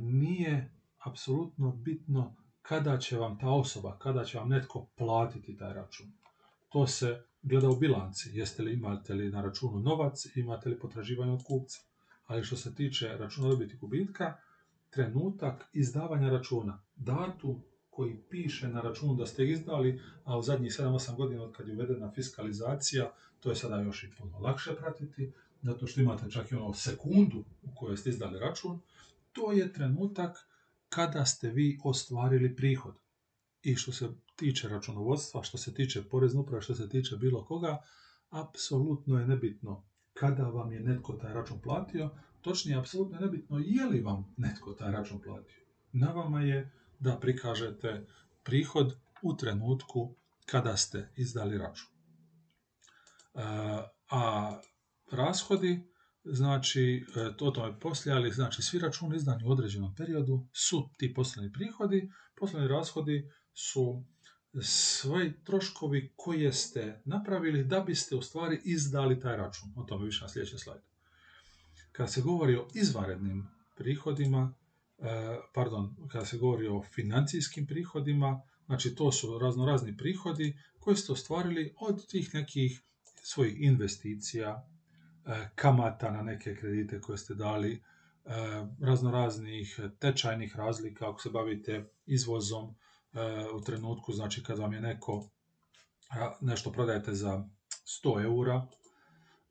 nije 0.00 0.73
apsolutno 1.04 1.72
bitno 1.72 2.34
kada 2.62 2.98
će 2.98 3.16
vam 3.16 3.38
ta 3.38 3.50
osoba, 3.50 3.98
kada 3.98 4.24
će 4.24 4.38
vam 4.38 4.48
netko 4.48 4.86
platiti 4.96 5.56
taj 5.56 5.74
račun. 5.74 6.06
To 6.68 6.86
se 6.86 7.24
gleda 7.42 7.68
u 7.68 7.76
bilanci. 7.76 8.30
Jeste 8.32 8.62
li 8.62 8.72
imate 8.72 9.14
li 9.14 9.30
na 9.30 9.42
računu 9.42 9.80
novac, 9.80 10.26
imate 10.36 10.68
li 10.68 10.78
potraživanje 10.78 11.32
od 11.32 11.44
kupca. 11.44 11.80
Ali 12.26 12.44
što 12.44 12.56
se 12.56 12.74
tiče 12.74 13.08
računa 13.18 13.48
dobiti 13.48 13.76
gubitka, 13.76 14.36
trenutak 14.90 15.68
izdavanja 15.72 16.30
računa, 16.30 16.82
datum 16.96 17.62
koji 17.90 18.22
piše 18.30 18.68
na 18.68 18.80
računu 18.80 19.14
da 19.14 19.26
ste 19.26 19.50
izdali, 19.50 20.00
a 20.24 20.38
u 20.38 20.42
zadnjih 20.42 20.72
7-8 20.72 21.16
godina 21.16 21.42
od 21.42 21.56
kad 21.56 21.68
je 21.68 21.74
uvedena 21.74 22.10
fiskalizacija, 22.10 23.12
to 23.40 23.50
je 23.50 23.56
sada 23.56 23.80
još 23.80 24.04
i 24.04 24.10
puno 24.18 24.38
lakše 24.38 24.76
pratiti, 24.76 25.32
zato 25.62 25.86
što 25.86 26.00
imate 26.00 26.30
čak 26.30 26.52
i 26.52 26.54
ono 26.54 26.74
sekundu 26.74 27.44
u 27.62 27.74
kojoj 27.74 27.96
ste 27.96 28.10
izdali 28.10 28.38
račun, 28.38 28.80
to 29.32 29.52
je 29.52 29.72
trenutak 29.72 30.48
kada 30.94 31.24
ste 31.24 31.50
vi 31.50 31.78
ostvarili 31.84 32.56
prihod. 32.56 32.94
I 33.62 33.76
što 33.76 33.92
se 33.92 34.08
tiče 34.36 34.68
računovodstva, 34.68 35.42
što 35.42 35.58
se 35.58 35.74
tiče 35.74 36.02
porezne 36.08 36.40
uprave, 36.40 36.62
što 36.62 36.74
se 36.74 36.88
tiče 36.88 37.16
bilo 37.16 37.44
koga, 37.44 37.82
apsolutno 38.30 39.18
je 39.18 39.26
nebitno 39.26 39.84
kada 40.12 40.42
vam 40.42 40.72
je 40.72 40.80
netko 40.80 41.12
taj 41.12 41.34
račun 41.34 41.60
platio, 41.60 42.10
točnije, 42.40 42.78
apsolutno 42.78 43.16
je 43.16 43.20
nebitno 43.20 43.58
je 43.58 43.86
li 43.86 44.00
vam 44.00 44.34
netko 44.36 44.72
taj 44.72 44.92
račun 44.92 45.20
platio. 45.20 45.60
Na 45.92 46.12
vama 46.12 46.40
je 46.40 46.72
da 46.98 47.18
prikažete 47.20 48.06
prihod 48.42 48.96
u 49.22 49.36
trenutku 49.36 50.16
kada 50.46 50.76
ste 50.76 51.08
izdali 51.16 51.58
račun. 51.58 51.90
E, 53.34 53.40
a 54.10 54.60
rashodi 55.10 55.93
znači, 56.24 57.06
e, 57.16 57.36
to 57.36 57.50
tome 57.50 57.80
poslije, 57.80 58.14
ali 58.14 58.32
znači 58.32 58.62
svi 58.62 58.78
računi 58.78 59.16
izdani 59.16 59.44
u 59.44 59.50
određenom 59.50 59.94
periodu 59.94 60.46
su 60.52 60.88
ti 60.98 61.14
poslovni 61.14 61.52
prihodi, 61.52 62.10
poslovni 62.36 62.68
rashodi 62.68 63.30
su 63.54 64.04
sve 64.62 65.32
troškovi 65.44 66.12
koje 66.16 66.52
ste 66.52 67.02
napravili 67.04 67.64
da 67.64 67.80
biste 67.80 68.16
u 68.16 68.22
stvari 68.22 68.60
izdali 68.64 69.20
taj 69.20 69.36
račun. 69.36 69.72
O 69.76 69.82
tome 69.82 70.04
više 70.04 70.24
na 70.24 70.28
sljedećem 70.28 70.58
slajdu. 70.58 70.84
Kada 71.92 72.08
se 72.08 72.20
govori 72.20 72.56
o 72.56 72.68
izvanrednim 72.74 73.48
prihodima, 73.76 74.54
e, 74.98 75.04
pardon, 75.54 75.96
kada 76.12 76.24
se 76.24 76.38
govori 76.38 76.66
o 76.66 76.82
financijskim 76.94 77.66
prihodima, 77.66 78.42
znači 78.66 78.94
to 78.94 79.12
su 79.12 79.38
razno 79.38 79.66
razni 79.66 79.96
prihodi 79.96 80.58
koji 80.80 80.96
ste 80.96 81.12
ostvarili 81.12 81.74
od 81.80 82.06
tih 82.06 82.34
nekih 82.34 82.80
svojih 83.22 83.60
investicija, 83.60 84.68
kamata 85.54 86.10
na 86.10 86.22
neke 86.22 86.56
kredite 86.56 87.00
koje 87.00 87.18
ste 87.18 87.34
dali, 87.34 87.82
razno 88.80 89.10
raznih 89.10 89.80
tečajnih 89.98 90.56
razlika, 90.56 91.10
ako 91.10 91.20
se 91.20 91.30
bavite 91.30 91.90
izvozom 92.06 92.74
u 93.54 93.60
trenutku, 93.60 94.12
znači 94.12 94.42
kad 94.42 94.58
vam 94.58 94.72
je 94.72 94.80
neko 94.80 95.28
nešto 96.40 96.72
prodajete 96.72 97.14
za 97.14 97.44
100 98.04 98.24
eura 98.24 98.66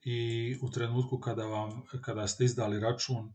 i 0.04 0.58
u 0.62 0.70
trenutku 0.70 1.20
kada, 1.20 1.46
vam, 1.46 1.82
kada 2.02 2.28
ste 2.28 2.46
izdali 2.46 2.80
račun, 2.80 3.34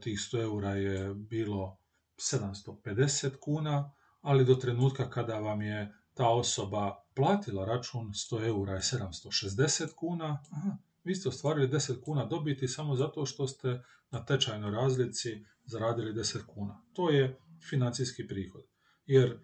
tih 0.00 0.18
100 0.18 0.42
eura 0.42 0.70
je 0.70 1.14
bilo 1.14 1.78
750 2.16 3.36
kuna, 3.40 3.92
ali 4.20 4.44
do 4.44 4.54
trenutka 4.54 5.10
kada 5.10 5.38
vam 5.38 5.62
je 5.62 5.94
ta 6.14 6.28
osoba 6.28 7.04
platila 7.14 7.64
račun 7.64 8.06
100 8.06 8.46
eura 8.46 8.72
je 8.72 8.80
760 8.80 9.94
kuna, 9.94 10.44
aha, 10.50 10.76
vi 11.04 11.14
ste 11.14 11.28
ostvarili 11.28 11.68
10 11.68 12.00
kuna 12.00 12.24
dobiti 12.26 12.68
samo 12.68 12.96
zato 12.96 13.26
što 13.26 13.46
ste 13.46 13.82
na 14.10 14.24
tečajnoj 14.24 14.70
razlici 14.70 15.44
zaradili 15.64 16.14
10 16.14 16.46
kuna. 16.46 16.82
To 16.92 17.10
je 17.10 17.38
financijski 17.70 18.26
prihod. 18.26 18.62
Jer, 19.06 19.30
e, 19.30 19.38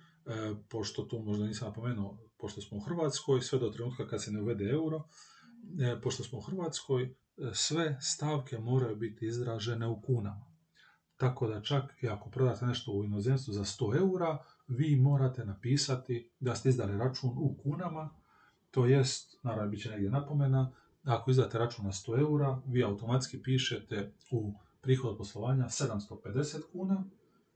pošto 0.69 1.03
to 1.03 1.19
možda 1.19 1.47
nisam 1.47 1.69
napomenuo, 1.69 2.19
pošto 2.39 2.61
smo 2.61 2.79
u 2.79 2.81
Hrvatskoj, 2.81 3.41
sve 3.41 3.59
do 3.59 3.71
trenutka 3.71 4.09
kad 4.09 4.23
se 4.23 4.33
ne 4.33 4.43
uvede 4.43 4.65
euro, 4.65 5.09
e, 5.81 6.01
pošto 6.01 6.25
smo 6.25 6.39
u 6.39 6.43
Hrvatskoj, 6.43 7.03
e, 7.03 7.15
sve 7.53 7.99
stavke 8.01 8.59
moraju 8.59 8.97
biti 8.97 9.27
izražene 9.27 9.87
u 9.87 10.03
kunama. 10.03 10.49
Tako 11.17 11.47
da 11.47 11.63
čak 11.63 12.03
i 12.03 12.09
ako 12.09 12.31
prodate 12.31 12.67
nešto 12.67 12.93
u 12.93 13.05
inozemstvu 13.05 13.53
za 13.53 13.65
100 13.65 13.97
eura, 13.97 14.45
vi 14.69 14.97
morate 14.97 15.45
napisati 15.45 16.31
da 16.41 16.55
ste 16.55 16.69
izdali 16.69 16.99
račun 16.99 17.31
u 17.31 17.57
kunama, 17.63 18.11
to 18.71 18.87
jest, 18.87 19.39
naravno 19.43 19.71
bit 19.71 19.83
će 19.83 19.91
negdje 19.91 20.11
napomena, 20.11 20.73
ako 21.05 21.31
izdate 21.31 21.59
račun 21.59 21.85
na 21.85 21.93
100 21.93 22.19
eura, 22.21 22.63
vi 22.67 22.85
automatski 22.85 23.43
pišete 23.43 24.13
u 24.31 24.55
prihod 24.81 25.17
poslovanja 25.19 25.65
750 25.65 26.61
kuna 26.73 27.05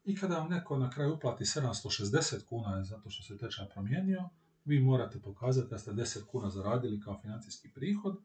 i 0.05 0.17
kada 0.17 0.39
vam 0.39 0.51
neko 0.51 0.79
na 0.79 0.91
kraju 0.91 1.15
uplati 1.15 1.45
760 1.45 2.45
kuna 2.49 2.85
zato 2.85 3.11
što 3.11 3.23
se 3.23 3.39
tečaj 3.39 3.69
promijenio, 3.69 4.29
vi 4.65 4.81
morate 4.81 5.21
pokazati 5.21 5.71
da 5.71 5.79
ste 5.79 5.91
10 5.91 6.27
kuna 6.27 6.51
zaradili 6.51 7.01
kao 7.01 7.21
financijski 7.23 7.69
prihod, 7.75 8.17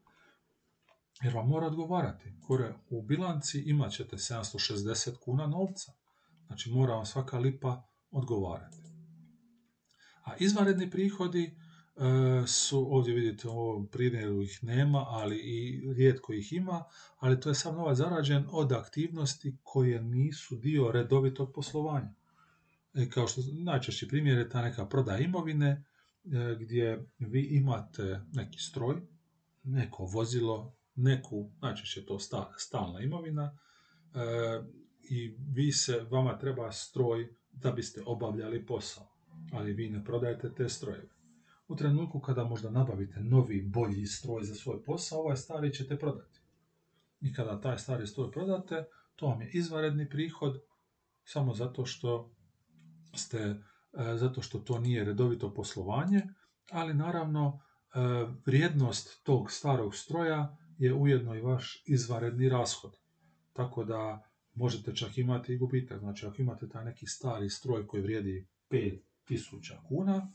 jer 1.22 1.34
vam 1.34 1.48
mora 1.48 1.66
odgovarati. 1.66 2.32
Kore, 2.46 2.74
u 2.90 3.02
bilanci 3.02 3.60
imat 3.60 3.92
ćete 3.92 4.16
760 4.16 5.16
kuna 5.18 5.46
novca. 5.46 5.92
Znači 6.46 6.70
mora 6.70 6.94
vam 6.94 7.06
svaka 7.06 7.38
lipa 7.38 7.82
odgovarati. 8.10 8.76
A 10.24 10.36
izvanredni 10.38 10.90
prihodi 10.90 11.56
su, 12.46 12.94
ovdje 12.94 13.14
vidite 13.14 13.48
u 13.48 13.58
ovom 13.58 13.86
primjeru 13.86 14.42
ih 14.42 14.58
nema, 14.62 15.04
ali 15.08 15.36
i 15.36 15.92
rijetko 15.94 16.32
ih 16.32 16.52
ima, 16.52 16.84
ali 17.18 17.40
to 17.40 17.48
je 17.48 17.54
sam 17.54 17.74
novac 17.74 17.96
zarađen 17.96 18.44
od 18.50 18.72
aktivnosti 18.72 19.56
koje 19.62 20.02
nisu 20.02 20.56
dio 20.56 20.92
redovitog 20.92 21.52
poslovanja. 21.54 22.14
E, 22.94 23.10
kao 23.10 23.26
što 23.26 23.40
najčešći 23.52 24.08
primjer 24.08 24.38
je 24.38 24.48
ta 24.48 24.62
neka 24.62 24.86
prodaja 24.86 25.18
imovine, 25.18 25.68
e, 25.68 26.56
gdje 26.60 27.06
vi 27.18 27.42
imate 27.42 28.20
neki 28.32 28.58
stroj, 28.58 29.00
neko 29.64 30.04
vozilo, 30.04 30.74
neku, 30.94 31.50
najčešće 31.60 32.06
to 32.06 32.18
stalna 32.58 33.00
imovina, 33.00 33.58
i 35.10 35.36
vi 35.54 35.72
se, 35.72 36.06
vama 36.10 36.38
treba 36.38 36.72
stroj 36.72 37.28
da 37.52 37.72
biste 37.72 38.02
obavljali 38.06 38.66
posao, 38.66 39.08
ali 39.52 39.72
vi 39.72 39.90
ne 39.90 40.04
prodajete 40.04 40.54
te 40.54 40.68
strojeve. 40.68 41.17
U 41.68 41.76
trenutku 41.76 42.20
kada 42.20 42.44
možda 42.44 42.70
nabavite 42.70 43.20
novi, 43.20 43.62
bolji 43.62 44.06
stroj 44.06 44.44
za 44.44 44.54
svoj 44.54 44.82
posao, 44.82 45.18
ovaj 45.18 45.36
stari 45.36 45.74
ćete 45.74 45.98
prodati. 45.98 46.40
I 47.20 47.34
kada 47.34 47.60
taj 47.60 47.78
stari 47.78 48.06
stroj 48.06 48.30
prodate, 48.30 48.84
to 49.16 49.26
vam 49.26 49.42
je 49.42 49.50
izvanredni 49.52 50.08
prihod 50.08 50.62
samo 51.24 51.54
zato 51.54 51.84
što 51.84 52.30
ste, 53.14 53.38
e, 53.38 54.16
zato 54.16 54.42
što 54.42 54.58
to 54.58 54.78
nije 54.78 55.04
redovito 55.04 55.54
poslovanje, 55.54 56.22
ali 56.70 56.94
naravno 56.94 57.60
e, 57.60 57.98
vrijednost 58.46 59.24
tog 59.24 59.52
starog 59.52 59.94
stroja 59.94 60.56
je 60.78 60.94
ujedno 60.94 61.34
i 61.34 61.40
vaš 61.40 61.82
izvanredni 61.86 62.48
rashod. 62.48 62.96
Tako 63.52 63.84
da 63.84 64.28
možete 64.54 64.94
čak 64.96 65.18
imati 65.18 65.52
i 65.52 65.58
gubitak. 65.58 66.00
Znači, 66.00 66.26
ako 66.26 66.42
imate 66.42 66.68
taj 66.68 66.84
neki 66.84 67.06
stari 67.06 67.50
stroj 67.50 67.86
koji 67.86 68.02
vrijedi 68.02 68.46
5000 68.70 69.88
kuna, 69.88 70.32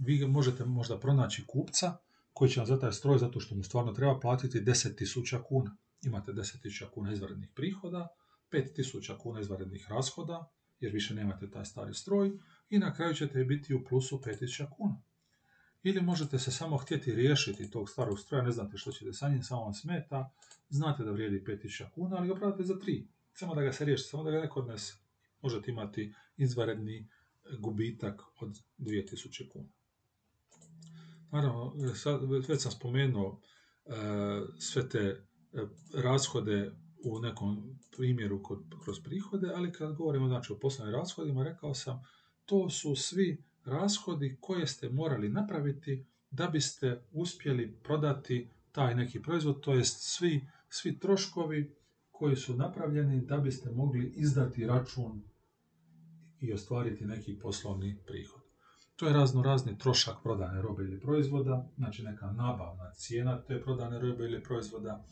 vi 0.00 0.26
možete 0.26 0.64
možda 0.64 0.98
pronaći 0.98 1.44
kupca 1.46 1.96
koji 2.32 2.50
će 2.50 2.60
vam 2.60 2.66
za 2.66 2.78
taj 2.78 2.92
stroj, 2.92 3.18
zato 3.18 3.40
što 3.40 3.54
mu 3.54 3.62
stvarno 3.62 3.92
treba 3.92 4.20
platiti 4.20 4.60
10.000 4.60 5.42
kuna. 5.42 5.76
Imate 6.02 6.32
10.000 6.32 6.90
kuna 6.90 7.12
izvanrednih 7.12 7.50
prihoda, 7.54 8.08
5.000 8.52 9.18
kuna 9.18 9.40
izvanrednih 9.40 9.86
rashoda, 9.90 10.50
jer 10.80 10.92
više 10.92 11.14
nemate 11.14 11.50
taj 11.50 11.64
stari 11.64 11.94
stroj, 11.94 12.30
i 12.70 12.78
na 12.78 12.94
kraju 12.94 13.14
ćete 13.14 13.44
biti 13.44 13.74
u 13.74 13.84
plusu 13.84 14.18
5.000 14.18 14.66
kuna. 14.70 15.02
Ili 15.82 16.00
možete 16.00 16.38
se 16.38 16.50
samo 16.50 16.76
htjeti 16.76 17.14
riješiti 17.14 17.70
tog 17.70 17.90
starog 17.90 18.20
stroja, 18.20 18.42
ne 18.42 18.52
znate 18.52 18.78
što 18.78 18.92
ćete 18.92 19.12
sa 19.12 19.28
njim, 19.28 19.42
samo 19.42 19.62
vam 19.62 19.74
smeta, 19.74 20.30
znate 20.68 21.04
da 21.04 21.10
vrijedi 21.10 21.44
5.000 21.46 21.90
kuna, 21.90 22.16
ali 22.16 22.28
ga 22.28 22.34
prodate 22.34 22.64
za 22.64 22.74
3 22.74 23.04
samo 23.40 23.54
da 23.54 23.62
ga 23.62 23.72
se 23.72 23.84
riješi, 23.84 24.04
samo 24.04 24.24
da 24.24 24.30
ga 24.30 24.40
neko 24.40 24.60
odnese. 24.60 24.94
Možete 25.42 25.70
imati 25.70 26.14
izvaredni 26.36 27.08
gubitak 27.58 28.22
od 28.40 28.58
2000 28.78 29.48
kuna. 29.48 29.68
Naravno, 31.32 31.74
sad, 31.94 32.20
već 32.48 32.62
sam 32.62 32.72
spomenuo 32.72 33.40
e, 33.84 33.92
sve 34.58 34.88
te 34.88 34.98
e, 34.98 35.22
rashode 35.94 36.72
u 37.04 37.20
nekom 37.20 37.78
primjeru 37.96 38.42
kod, 38.42 38.58
kroz 38.84 39.00
prihode, 39.04 39.52
ali 39.54 39.72
kad 39.72 39.94
govorimo 39.94 40.28
znači, 40.28 40.52
o 40.52 40.58
poslovnim 40.58 40.96
rashodima, 40.96 41.44
rekao 41.44 41.74
sam, 41.74 42.02
to 42.44 42.70
su 42.70 42.96
svi 42.96 43.44
rashodi 43.64 44.38
koje 44.40 44.66
ste 44.66 44.88
morali 44.88 45.28
napraviti 45.28 46.06
da 46.30 46.46
biste 46.46 47.02
uspjeli 47.12 47.78
prodati 47.82 48.50
taj 48.72 48.94
neki 48.94 49.22
proizvod, 49.22 49.60
to 49.60 49.74
jest 49.74 49.96
svi, 50.00 50.46
svi 50.68 50.98
troškovi 50.98 51.76
koji 52.10 52.36
su 52.36 52.56
napravljeni 52.56 53.20
da 53.26 53.36
biste 53.36 53.70
mogli 53.70 54.12
izdati 54.16 54.66
račun 54.66 55.22
i 56.40 56.52
ostvariti 56.52 57.04
neki 57.04 57.38
poslovni 57.38 57.98
prihod. 58.06 58.39
To 59.00 59.06
je 59.06 59.12
razno 59.12 59.42
razni 59.42 59.78
trošak 59.78 60.16
prodane 60.22 60.62
robe 60.62 60.82
ili 60.84 61.00
proizvoda, 61.00 61.68
znači 61.76 62.02
neka 62.02 62.26
nabavna 62.26 62.90
cijena 62.94 63.42
te 63.42 63.62
prodane 63.62 63.98
robe 63.98 64.24
ili 64.24 64.42
proizvoda, 64.42 65.04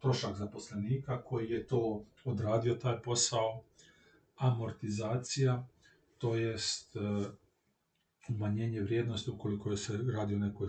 trošak 0.00 0.36
zaposlenika 0.36 1.22
koji 1.22 1.50
je 1.50 1.66
to 1.66 2.04
odradio 2.24 2.74
taj 2.74 3.02
posao, 3.02 3.62
amortizacija, 4.36 5.66
to 6.18 6.34
jest 6.34 6.96
e, 6.96 7.00
umanjenje 8.28 8.80
vrijednosti 8.80 9.30
ukoliko 9.30 9.76
se 9.76 9.98
radi 10.12 10.34
o 10.34 10.38
nekoj, 10.38 10.68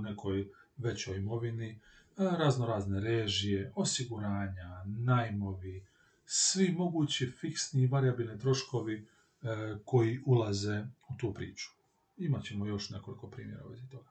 nekoj 0.00 0.48
većoj 0.76 1.16
imovini, 1.16 1.80
razno 2.16 2.66
razne 2.66 3.00
režije, 3.00 3.72
osiguranja, 3.74 4.84
najmovi, 4.86 5.86
svi 6.24 6.72
mogući 6.72 7.32
fiksni 7.40 7.82
i 7.82 7.86
variabilni 7.86 8.38
troškovi 8.38 9.06
e, 9.42 9.76
koji 9.84 10.20
ulaze 10.26 10.84
u 11.08 11.16
tu 11.16 11.34
priču. 11.34 11.77
Imaćemo 12.18 12.66
još 12.66 12.90
nekoliko 12.90 13.30
primjera 13.30 13.66
u 13.66 13.70
vezi 13.70 13.88
toga. 13.88 14.10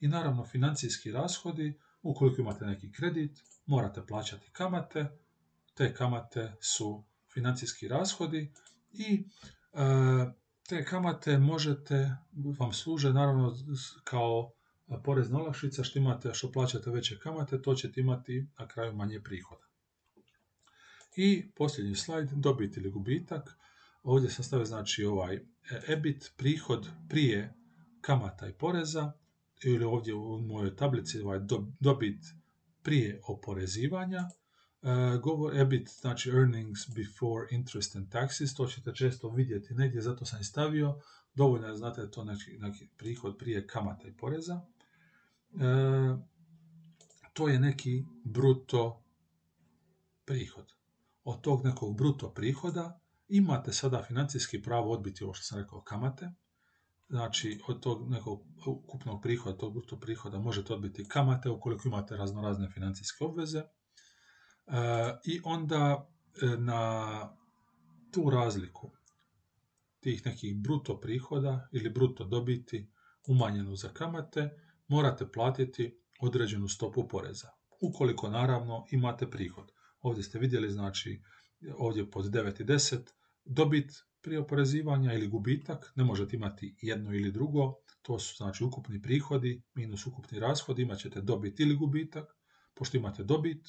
I 0.00 0.08
naravno 0.08 0.44
financijski 0.44 1.12
rashodi, 1.12 1.78
ukoliko 2.02 2.40
imate 2.40 2.66
neki 2.66 2.92
kredit, 2.92 3.38
morate 3.66 4.06
plaćati 4.06 4.50
kamate, 4.52 5.06
te 5.74 5.94
kamate 5.94 6.52
su 6.60 7.04
financijski 7.32 7.88
rashodi 7.88 8.52
i 8.92 9.24
e, 9.72 9.78
te 10.68 10.84
kamate 10.84 11.38
možete, 11.38 12.10
vam 12.58 12.72
služe 12.72 13.12
naravno 13.12 13.56
kao 14.04 14.52
porezna 15.04 15.38
olakšica 15.38 15.84
što 15.84 15.98
imate, 15.98 16.34
što 16.34 16.52
plaćate 16.52 16.90
veće 16.90 17.18
kamate, 17.18 17.62
to 17.62 17.74
ćete 17.74 18.00
imati 18.00 18.46
na 18.58 18.68
kraju 18.68 18.92
manje 18.92 19.20
prihoda. 19.20 19.66
I 21.16 21.50
posljednji 21.56 21.94
slajd, 21.94 22.30
dobit 22.32 22.76
ili 22.76 22.90
gubitak. 22.90 23.58
Ovdje 24.08 24.30
sam 24.30 24.64
znači 24.64 25.04
ovaj 25.04 25.34
e, 25.34 25.42
EBIT, 25.88 26.32
prihod 26.36 26.88
prije 27.08 27.54
kamata 28.00 28.48
i 28.48 28.52
poreza, 28.52 29.12
ili 29.62 29.84
ovdje 29.84 30.14
u 30.14 30.38
mojoj 30.38 30.76
tablici 30.76 31.20
ovaj 31.20 31.40
dobit 31.80 32.24
prije 32.82 33.20
oporezivanja. 33.26 34.18
E, 34.18 34.28
govor 35.22 35.56
EBIT, 35.56 35.88
znači 35.88 36.30
earnings 36.30 36.80
before 36.88 37.46
interest 37.50 37.96
and 37.96 38.08
taxes, 38.08 38.56
to 38.56 38.66
ćete 38.66 38.94
često 38.94 39.30
vidjeti 39.30 39.74
negdje, 39.74 40.02
zato 40.02 40.24
sam 40.24 40.40
i 40.40 40.44
stavio. 40.44 41.00
Dovoljno 41.34 41.68
je, 41.68 41.76
znate, 41.76 42.10
to 42.10 42.24
neki, 42.24 42.58
neki 42.58 42.88
prihod 42.96 43.38
prije 43.38 43.66
kamata 43.66 44.08
i 44.08 44.16
poreza. 44.16 44.60
E, 44.60 45.58
to 47.32 47.48
je 47.48 47.60
neki 47.60 48.04
bruto 48.24 49.02
prihod. 50.24 50.72
Od 51.24 51.40
tog 51.40 51.64
nekog 51.64 51.96
bruto 51.96 52.34
prihoda 52.34 53.00
imate 53.28 53.72
sada 53.72 54.02
financijski 54.02 54.62
pravo 54.62 54.92
odbiti 54.92 55.24
ovo 55.24 55.34
što 55.34 55.44
sam 55.44 55.58
rekao 55.58 55.82
kamate. 55.82 56.30
Znači, 57.08 57.60
od 57.68 57.82
tog 57.82 58.10
nekog 58.10 58.40
ukupnog 58.66 59.22
prihoda, 59.22 59.58
tog 59.58 59.72
bruto 59.72 60.00
prihoda 60.00 60.38
možete 60.38 60.74
odbiti 60.74 61.08
kamate 61.08 61.50
ukoliko 61.50 61.88
imate 61.88 62.16
razno 62.16 62.42
razne 62.42 62.70
financijske 62.70 63.24
obveze. 63.24 63.58
E, 63.58 63.64
I 65.24 65.40
onda 65.44 66.10
na 66.58 67.36
tu 68.12 68.30
razliku 68.30 68.90
tih 70.00 70.26
nekih 70.26 70.56
bruto 70.56 71.00
prihoda 71.00 71.68
ili 71.72 71.90
bruto 71.90 72.24
dobiti 72.24 72.90
umanjenu 73.26 73.76
za 73.76 73.88
kamate, 73.88 74.50
morate 74.88 75.32
platiti 75.32 76.00
određenu 76.20 76.68
stopu 76.68 77.08
poreza. 77.08 77.48
Ukoliko 77.80 78.28
naravno 78.28 78.86
imate 78.90 79.30
prihod. 79.30 79.72
Ovdje 80.00 80.22
ste 80.22 80.38
vidjeli, 80.38 80.70
znači, 80.70 81.22
ovdje 81.78 82.10
pod 82.10 82.24
9 82.24 82.60
i 82.60 82.64
10, 82.64 82.98
dobit 83.48 83.92
prije 84.22 84.40
oporezivanja 84.40 85.12
ili 85.14 85.28
gubitak, 85.28 85.92
ne 85.96 86.04
možete 86.04 86.36
imati 86.36 86.76
jedno 86.82 87.14
ili 87.14 87.32
drugo, 87.32 87.74
to 88.02 88.18
su 88.18 88.36
znači 88.36 88.64
ukupni 88.64 89.02
prihodi 89.02 89.62
minus 89.74 90.06
ukupni 90.06 90.38
rashodi, 90.40 90.82
imat 90.82 90.98
ćete 90.98 91.20
dobit 91.20 91.60
ili 91.60 91.76
gubitak, 91.76 92.36
pošto 92.74 92.96
imate 92.96 93.24
dobit, 93.24 93.68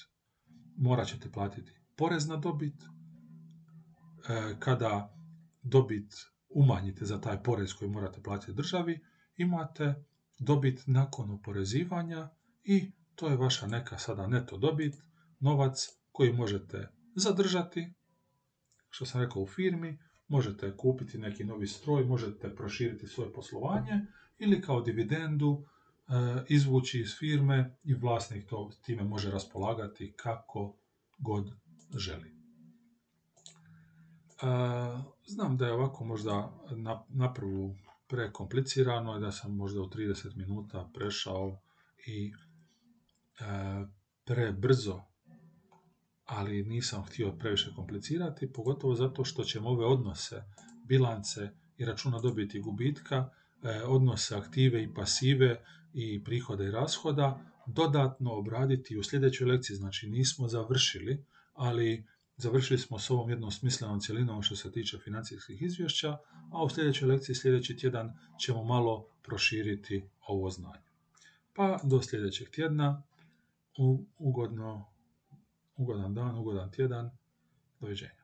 morat 0.78 1.08
ćete 1.08 1.32
platiti 1.32 1.80
porez 2.00 2.28
na 2.28 2.38
dobit, 2.38 2.84
e, 2.84 4.56
kada 4.60 5.16
dobit 5.62 6.14
umanjite 6.50 7.06
za 7.06 7.22
taj 7.22 7.44
porez 7.44 7.74
koji 7.74 7.92
morate 7.92 8.22
platiti 8.22 8.54
državi, 8.54 9.00
imate 9.38 9.96
dobit 10.40 10.84
nakon 10.88 11.32
oporezivanja 11.32 12.30
i 12.64 12.92
to 13.16 13.30
je 13.30 13.38
vaša 13.38 13.68
neka 13.68 13.98
sada 13.98 14.28
neto 14.28 14.58
dobit, 14.58 14.96
novac 15.40 15.88
koji 16.12 16.34
možete 16.34 16.88
zadržati, 17.16 17.94
što 18.90 19.06
sam 19.06 19.22
rekao 19.22 19.42
u 19.42 19.48
firmi, 19.48 20.00
možete 20.28 20.78
kupiti 20.78 21.18
neki 21.18 21.44
novi 21.44 21.68
stroj, 21.68 22.06
možete 22.06 22.56
proširiti 22.56 23.08
svoje 23.08 23.34
poslovanje 23.34 24.06
ili 24.40 24.62
kao 24.62 24.82
dividendu 24.82 25.64
e, 25.64 26.12
izvući 26.48 27.00
iz 27.00 27.16
firme 27.20 27.78
i 27.84 27.94
vlasnik 27.94 28.50
to 28.50 28.72
time 28.86 29.04
može 29.04 29.32
raspolagati 29.32 30.14
kako 30.16 30.78
god 31.18 31.52
želi. 31.98 32.28
E, 32.28 32.34
znam 35.26 35.58
da 35.58 35.66
je 35.66 35.74
ovako 35.74 36.06
možda 36.06 36.54
na, 37.10 37.34
prekomplicirano 38.08 39.18
i 39.18 39.22
da 39.22 39.32
sam 39.32 39.56
možda 39.56 39.82
u 39.82 39.90
30 39.90 40.36
minuta 40.38 40.90
prešao 40.94 41.62
i 42.08 42.32
e, 43.40 43.46
prebrzo, 44.26 45.09
ali 46.30 46.64
nisam 46.64 47.04
htio 47.04 47.32
previše 47.32 47.72
komplicirati, 47.76 48.54
pogotovo 48.54 48.96
zato 48.96 49.26
što 49.26 49.44
ćemo 49.44 49.70
ove 49.70 49.86
odnose, 49.86 50.44
bilance 50.84 51.50
i 51.78 51.86
računa 51.86 52.20
dobiti 52.20 52.60
gubitka, 52.60 53.30
e, 53.64 53.84
odnose 53.84 54.36
aktive 54.36 54.84
i 54.84 54.94
pasive 54.94 55.64
i 55.94 56.24
prihoda 56.24 56.64
i 56.64 56.72
rashoda 56.72 57.42
dodatno 57.66 58.34
obraditi 58.34 58.98
u 58.98 59.04
sljedećoj 59.04 59.48
lekciji. 59.48 59.76
Znači 59.76 60.10
nismo 60.10 60.48
završili, 60.48 61.26
ali 61.54 62.06
završili 62.38 62.80
smo 62.80 63.00
s 63.00 63.10
ovom 63.10 63.30
jednom 63.30 63.52
smislenom 63.52 64.00
cjelinom 64.00 64.42
što 64.42 64.56
se 64.56 64.72
tiče 64.72 64.98
financijskih 64.98 65.62
izvješća, 65.62 66.18
a 66.52 66.64
u 66.64 66.70
sljedećoj 66.70 67.08
lekciji 67.08 67.36
sljedeći 67.36 67.78
tjedan 67.78 68.14
ćemo 68.40 68.64
malo 68.64 69.08
proširiti 69.24 70.04
ovo 70.28 70.50
znanje. 70.50 70.90
Pa 71.56 71.80
do 71.84 72.02
sljedećeg 72.02 72.50
tjedna, 72.50 73.04
ugodno, 74.18 74.86
ugodan 75.80 76.14
dan, 76.14 76.36
ugodan 76.38 76.72
tjedan, 76.72 77.10
doviđenja. 77.80 78.19